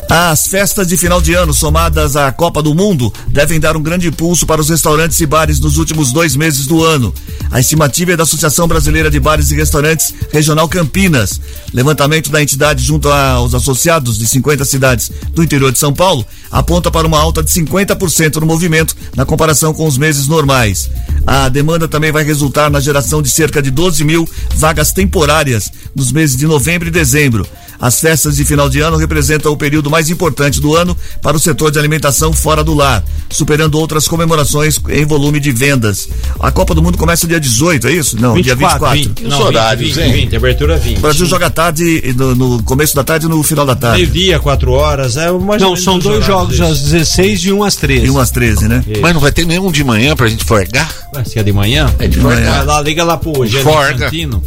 [0.09, 4.09] As festas de final de ano somadas à Copa do Mundo devem dar um grande
[4.09, 7.15] impulso para os restaurantes e bares nos últimos dois meses do ano.
[7.51, 11.41] A estimativa é da Associação Brasileira de Bares e Restaurantes Regional Campinas.
[11.73, 16.91] Levantamento da entidade junto aos associados de 50 cidades do interior de São Paulo aponta
[16.91, 20.91] para uma alta de 50% no movimento na comparação com os meses normais.
[21.27, 26.13] A demanda também vai resultar na geração de cerca de 12 mil vagas temporárias nos
[26.13, 27.47] meses de novembro e dezembro.
[27.83, 31.37] As festas de final de ano representam o período período mais importante do ano para
[31.37, 36.09] o setor de alimentação fora do lar, superando outras comemorações em volume de vendas.
[36.39, 38.21] A Copa do Mundo começa dia 18, é isso?
[38.21, 38.99] Não, 24, dia 24.
[38.99, 40.99] 20, não, 20, 20, 20, abertura 20.
[40.99, 44.03] O Brasil joga tarde, no, no começo da tarde e no final da tarde.
[44.03, 45.17] Meio-dia, 4 horas.
[45.17, 45.27] É
[45.61, 48.07] Não, são os dois jogos, às 16 e um às 13.
[48.07, 48.85] E um às 13, né?
[49.01, 50.89] Mas não vai ter nenhum de manhã pra gente forgar?
[51.27, 51.93] Se é de manhã?
[51.99, 52.63] É de Vai manhã.
[52.63, 54.05] lá, liga lá pro Eugênio Forga.
[54.07, 54.43] Santino.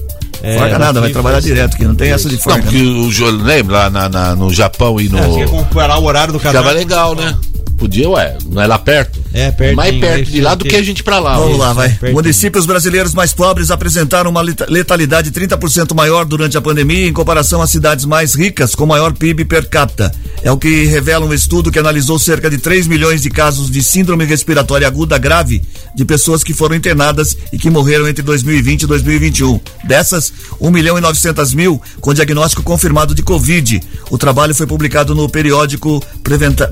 [0.46, 3.12] É, Forga nada, vai no trabalhar direto, que não tem essa de Não, porque o
[3.12, 5.18] jogo, lembra lá na, na- no Japão e no.
[5.18, 6.78] É, você quer comparar o horário do Ficava campeonato?
[6.80, 7.36] legal, né?
[7.78, 9.20] Podia, ué, não é lá perto?
[9.36, 9.75] É, perto.
[9.75, 11.38] Mais perto de lá do que a gente pra lá.
[11.38, 11.61] Vamos ó.
[11.61, 11.89] lá, vai.
[11.89, 12.13] pertinho.
[12.13, 17.61] Municípios brasileiros mais pobres apresentaram uma leta- letalidade 30% maior durante a pandemia em comparação
[17.61, 20.09] às cidades mais ricas com maior PIB per capita.
[20.41, 23.83] É o que revela um estudo que analisou cerca de 3 milhões de casos de
[23.83, 25.61] síndrome respiratória aguda grave
[25.93, 29.59] de pessoas que foram internadas e que morreram entre 2020 e 2021.
[29.83, 30.31] Dessas,
[30.61, 33.81] 1 milhão e 900 mil com diagnóstico confirmado de Covid.
[34.09, 36.01] O trabalho foi publicado no periódico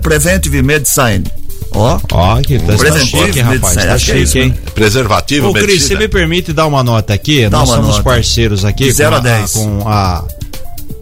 [0.01, 1.42] Preventive Medicine.
[1.75, 3.75] Ó, Ó, que tá, tá chique, rapaz.
[3.75, 4.49] Tá é chique, hein?
[4.49, 4.55] né?
[4.75, 7.49] Preservativo, Ô, Cris, você me permite dar uma nota aqui?
[7.49, 8.03] Dá Nós uma somos nota.
[8.03, 9.51] parceiros aqui De zero com a dez.
[9.53, 10.23] com a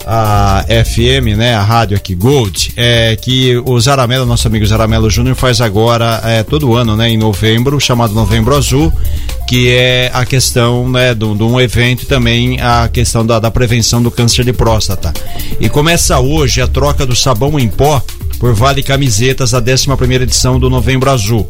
[0.05, 5.35] a FM, né, a rádio aqui Gold, é que o Zaramelo, nosso amigo Zaramelo Júnior
[5.35, 8.91] faz agora é, todo ano, né, em novembro, chamado Novembro Azul,
[9.47, 14.01] que é a questão, né, de um evento e também a questão da, da prevenção
[14.01, 15.13] do câncer de próstata.
[15.59, 18.01] E começa hoje a troca do sabão em pó
[18.41, 21.47] por Vale Camisetas, a 11 primeira edição do Novembro Azul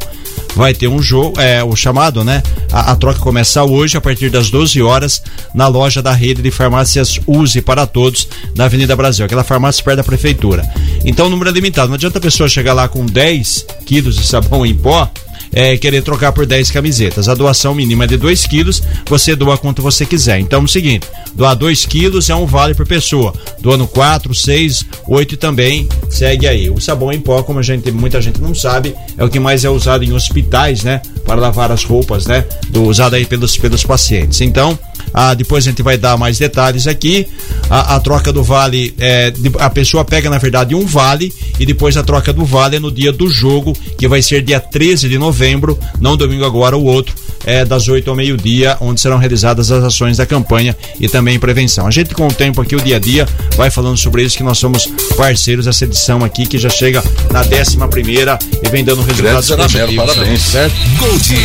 [0.54, 2.44] vai ter um jogo, é o chamado, né?
[2.70, 5.24] A, a troca começa hoje a partir das 12 horas
[5.56, 9.98] na loja da rede de farmácias Use para Todos da Avenida Brasil, aquela farmácia perto
[9.98, 10.70] da prefeitura.
[11.06, 14.28] Então o número é limitado, não adianta a pessoa chegar lá com 10 quilos de
[14.28, 15.10] sabão em pó
[15.52, 17.28] é, querer trocar por 10 camisetas.
[17.28, 20.40] A doação mínima é de 2 quilos, você doa quanto você quiser.
[20.40, 23.34] Então é o seguinte: doar 2 quilos é um vale por pessoa.
[23.60, 26.70] Doando 4, 6, 8 também segue aí.
[26.70, 29.66] O sabão em pó, como a gente, muita gente não sabe, é o que mais
[29.66, 31.02] é usado em hospitais, né?
[31.26, 32.46] Para lavar as roupas, né?
[32.70, 34.42] Do, usado aí pelos, pelos pacientes.
[34.42, 34.78] Então.
[35.14, 37.28] Ah, depois a gente vai dar mais detalhes aqui.
[37.70, 41.96] A, a troca do vale, é, a pessoa pega na verdade um vale e depois
[41.98, 45.18] a troca do vale é no dia do jogo, que vai ser dia 13 de
[45.18, 47.14] novembro, não domingo agora, o outro,
[47.46, 51.88] é das 8 ao meio-dia, onde serão realizadas as ações da campanha e também prevenção.
[51.88, 54.44] A gente com o tempo aqui, o dia a dia, vai falando sobre isso, que
[54.44, 59.02] nós somos parceiros dessa edição aqui, que já chega na 11 primeira e vem dando
[59.02, 60.42] resultados Grande Zaramelo, positivos, parabéns.
[60.42, 60.76] certo?
[61.00, 61.36] Gold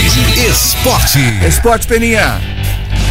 [0.48, 1.18] Esporte.
[1.46, 2.65] Esporte Peninha.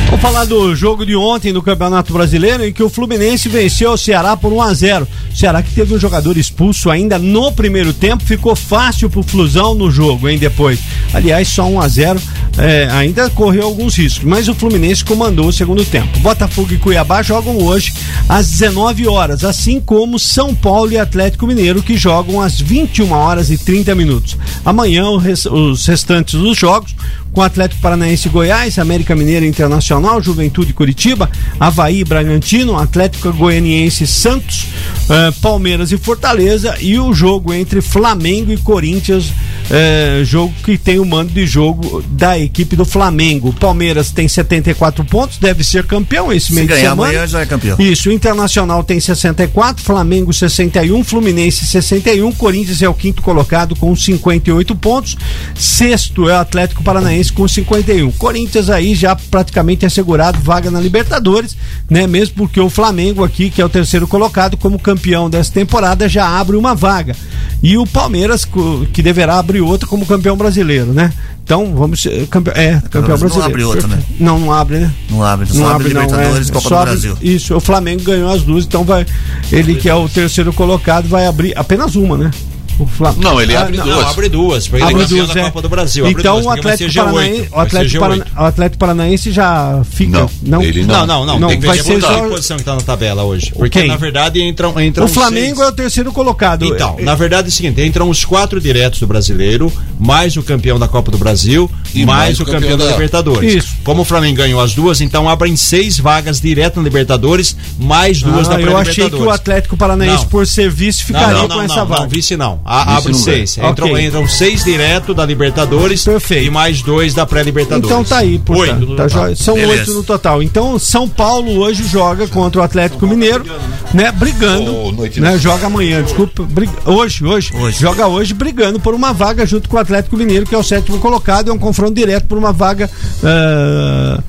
[0.05, 3.97] Vamos falar do jogo de ontem do Campeonato Brasileiro em que o Fluminense venceu o
[3.97, 5.07] Ceará por 1 a 0.
[5.33, 9.73] O Ceará que teve um jogador expulso ainda no primeiro tempo, ficou fácil pro Flusão
[9.73, 10.79] no jogo, hein, depois.
[11.13, 12.21] Aliás, só 1 a 0,
[12.57, 16.17] é, ainda correu alguns riscos, mas o Fluminense comandou o segundo tempo.
[16.19, 17.93] Botafogo e Cuiabá jogam hoje
[18.29, 23.49] às 19 horas, assim como São Paulo e Atlético Mineiro que jogam às 21 horas
[23.49, 24.37] e 30 minutos.
[24.63, 26.95] Amanhã os restantes dos jogos
[27.35, 31.29] com Atlético Paranaense Goiás, América Mineira Internacional, Juventude Curitiba,
[31.59, 34.67] Havaí Bragantino, Atlético Goianiense Santos,
[35.09, 39.33] eh, Palmeiras e Fortaleza e o jogo entre Flamengo e Corinthians,
[39.69, 43.49] eh, jogo que tem o mando de jogo da equipe do Flamengo.
[43.49, 47.09] O Palmeiras tem 74 pontos, deve ser campeão esse Se meio de ganhar semana.
[47.09, 47.77] amanhã já é campeão.
[47.79, 53.95] Isso, o Internacional tem 64, Flamengo 61, Fluminense 61, Corinthians é o quinto colocado com
[53.95, 55.17] 58 pontos,
[55.55, 58.11] sexto é o Atlético Paranaense com 51.
[58.11, 61.57] Corinthians aí já praticamente assegurado vaga na Libertadores,
[61.89, 62.07] né?
[62.07, 66.27] Mesmo porque o Flamengo aqui, que é o terceiro colocado como campeão dessa temporada, já
[66.27, 67.15] abre uma vaga.
[67.63, 68.45] E o Palmeiras,
[68.93, 71.11] que deverá abrir outra como campeão brasileiro, né?
[71.43, 72.49] Então, vamos ser campe...
[72.51, 73.45] é, campeão Não brasileiro.
[73.45, 73.99] abre outra, né?
[74.19, 74.91] Não, não abre, né?
[75.09, 77.17] Não abre, só abre Libertadores e Copa Só do Brasil.
[77.21, 79.05] Isso, o Flamengo ganhou as duas, então vai.
[79.51, 82.31] Ele que é o terceiro colocado vai abrir apenas uma, né?
[82.77, 83.13] O Flam...
[83.17, 84.05] Não, ele abre Não, duas.
[84.07, 85.43] abre duas, porque ele Abre é campeão duas, da é.
[85.45, 86.07] Copa do Brasil.
[86.07, 87.99] Então duas, o Atlético, ser G8, Paranaense, o, Atlético G8.
[87.99, 90.27] Parana- o Atlético Paranaense já fica.
[90.41, 91.47] Não, ele Não, não, não.
[91.47, 92.27] tem que vai ver ser a só.
[92.29, 93.51] posição que tá na tabela hoje.
[93.55, 93.87] Porque, Quem?
[93.87, 95.67] na verdade, entram, entram O Flamengo seis.
[95.67, 96.65] é o terceiro colocado.
[96.65, 100.77] Então, na verdade é o seguinte, entram os quatro diretos do brasileiro, mais o campeão
[100.77, 103.53] da Copa do Brasil, E mais, o campeão, da, Libertadores.
[103.55, 103.75] Isso.
[103.83, 108.47] Como o Flamengo ganhou as duas, então abrem seis vagas direto na Libertadores, mais duas
[108.49, 109.29] Ah, na eu achei que o.
[109.29, 110.29] Atlético Paranaense, Não.
[110.29, 112.01] por ser vice, ficaria não, não, com não, essa não, vaga.
[112.01, 112.59] Não, vice não.
[112.67, 113.57] A- abre seis.
[113.59, 114.05] Entram, Ok.
[114.07, 116.47] entram seis direto da Libertadores Perfeito.
[116.47, 117.85] e mais dois da pré-Libertadores.
[117.85, 118.79] Então tá aí, portanto.
[118.79, 119.21] Oito no tá total.
[119.23, 119.35] jóia.
[119.35, 119.71] São Beleza.
[119.81, 120.41] oito no total.
[120.41, 123.45] Então, São Paulo hoje joga contra o Atlético Mineiro,
[123.93, 124.11] né?
[124.11, 124.91] Brigando.
[124.93, 125.31] Noite né?
[125.31, 125.37] não.
[125.37, 126.41] Joga amanhã, desculpa.
[126.43, 127.79] brig- Hoje, hoje, Hoje.
[127.79, 130.97] Joga hoje brigando por uma vaga junto com o Atlético Mineiro, que é o sétimo
[130.97, 131.51] colocado.
[131.51, 132.89] É um confronto direto por uma vaga.
[133.23, 134.19] ah,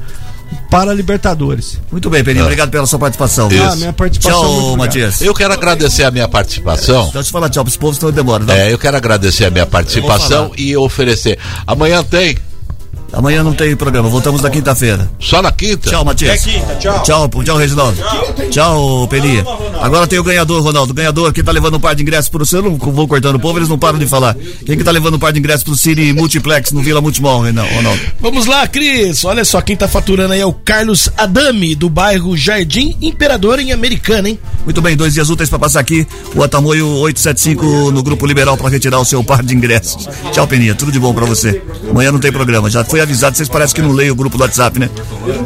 [0.70, 1.80] para a Libertadores.
[1.90, 3.48] Muito bem, Peninha, obrigado pela sua participação.
[3.62, 4.40] Ah, minha participação.
[4.40, 4.78] Tchau, obrigado.
[4.78, 5.20] Matias.
[5.20, 7.04] Eu quero agradecer a minha participação.
[7.04, 8.44] Deixa eu falar tchau pros povos, senão demora.
[8.44, 8.54] Não?
[8.54, 11.38] É, eu quero agradecer a minha participação e oferecer.
[11.66, 12.36] Amanhã tem.
[13.16, 15.10] Amanhã não tem programa, voltamos na quinta-feira.
[15.18, 15.88] Só na quinta?
[15.88, 16.46] Tchau, Matias.
[16.46, 17.02] É quinta, tchau.
[17.02, 17.96] Tchau, tchau, Reginaldo.
[18.50, 19.42] Tchau, Peninha.
[19.80, 20.92] Agora tem o ganhador, Ronaldo.
[20.92, 22.58] O ganhador que tá levando um par de ingressos pro seu.
[22.58, 24.36] Eu não vou cortando o povo, eles não param de falar.
[24.66, 28.00] Quem que tá levando um par de ingressos pro Cine Multiplex no Vila Multimol, Ronaldo?
[28.20, 29.24] Vamos lá, Cris.
[29.24, 33.72] Olha só, quem tá faturando aí é o Carlos Adame, do bairro Jardim Imperador, em
[33.72, 34.38] Americana, hein?
[34.64, 36.06] Muito bem, dois dias úteis pra passar aqui.
[36.34, 40.06] O Atamoio 875 no Grupo Liberal pra retirar o seu par de ingressos.
[40.32, 40.74] Tchau, Peninha.
[40.74, 41.62] Tudo de bom pra você.
[41.88, 42.68] Amanhã não tem programa.
[42.68, 44.90] Já foi avisado, vocês parecem que não leem o grupo do WhatsApp, né?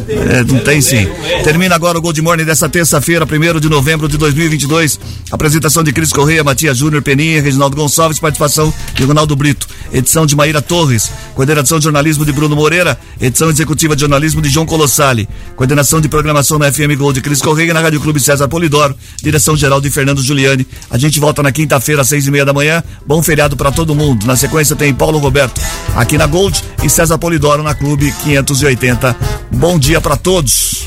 [0.08, 1.06] É, não tem sim.
[1.44, 4.98] Termina agora o Gold Morning dessa terça-feira, 1 de novembro de 2022.
[5.30, 9.68] Apresentação de Cris Correia, Matias Júnior, Peninha, Reginaldo Gonçalves, participação de Ronaldo Brito.
[9.92, 11.10] Edição de Maíra Torres.
[11.34, 12.98] Coordenação de jornalismo de Bruno Moreira.
[13.20, 15.28] Edição executiva de jornalismo de João Colossali.
[15.54, 18.96] Coordenação de programação na FM Gold de Cris Correia na Rádio Clube César Polidoro.
[19.22, 20.66] Direção geral de Fernando Giuliani.
[20.90, 22.82] A gente volta na quinta-feira, às seis e meia da manhã.
[23.06, 24.26] Bom feriado pra todo mundo.
[24.26, 25.60] Na sequência tem Paulo Roberto
[25.94, 29.16] aqui na Gold e César Polidoro na Clube 580.
[29.50, 30.86] Bom dia pra todos.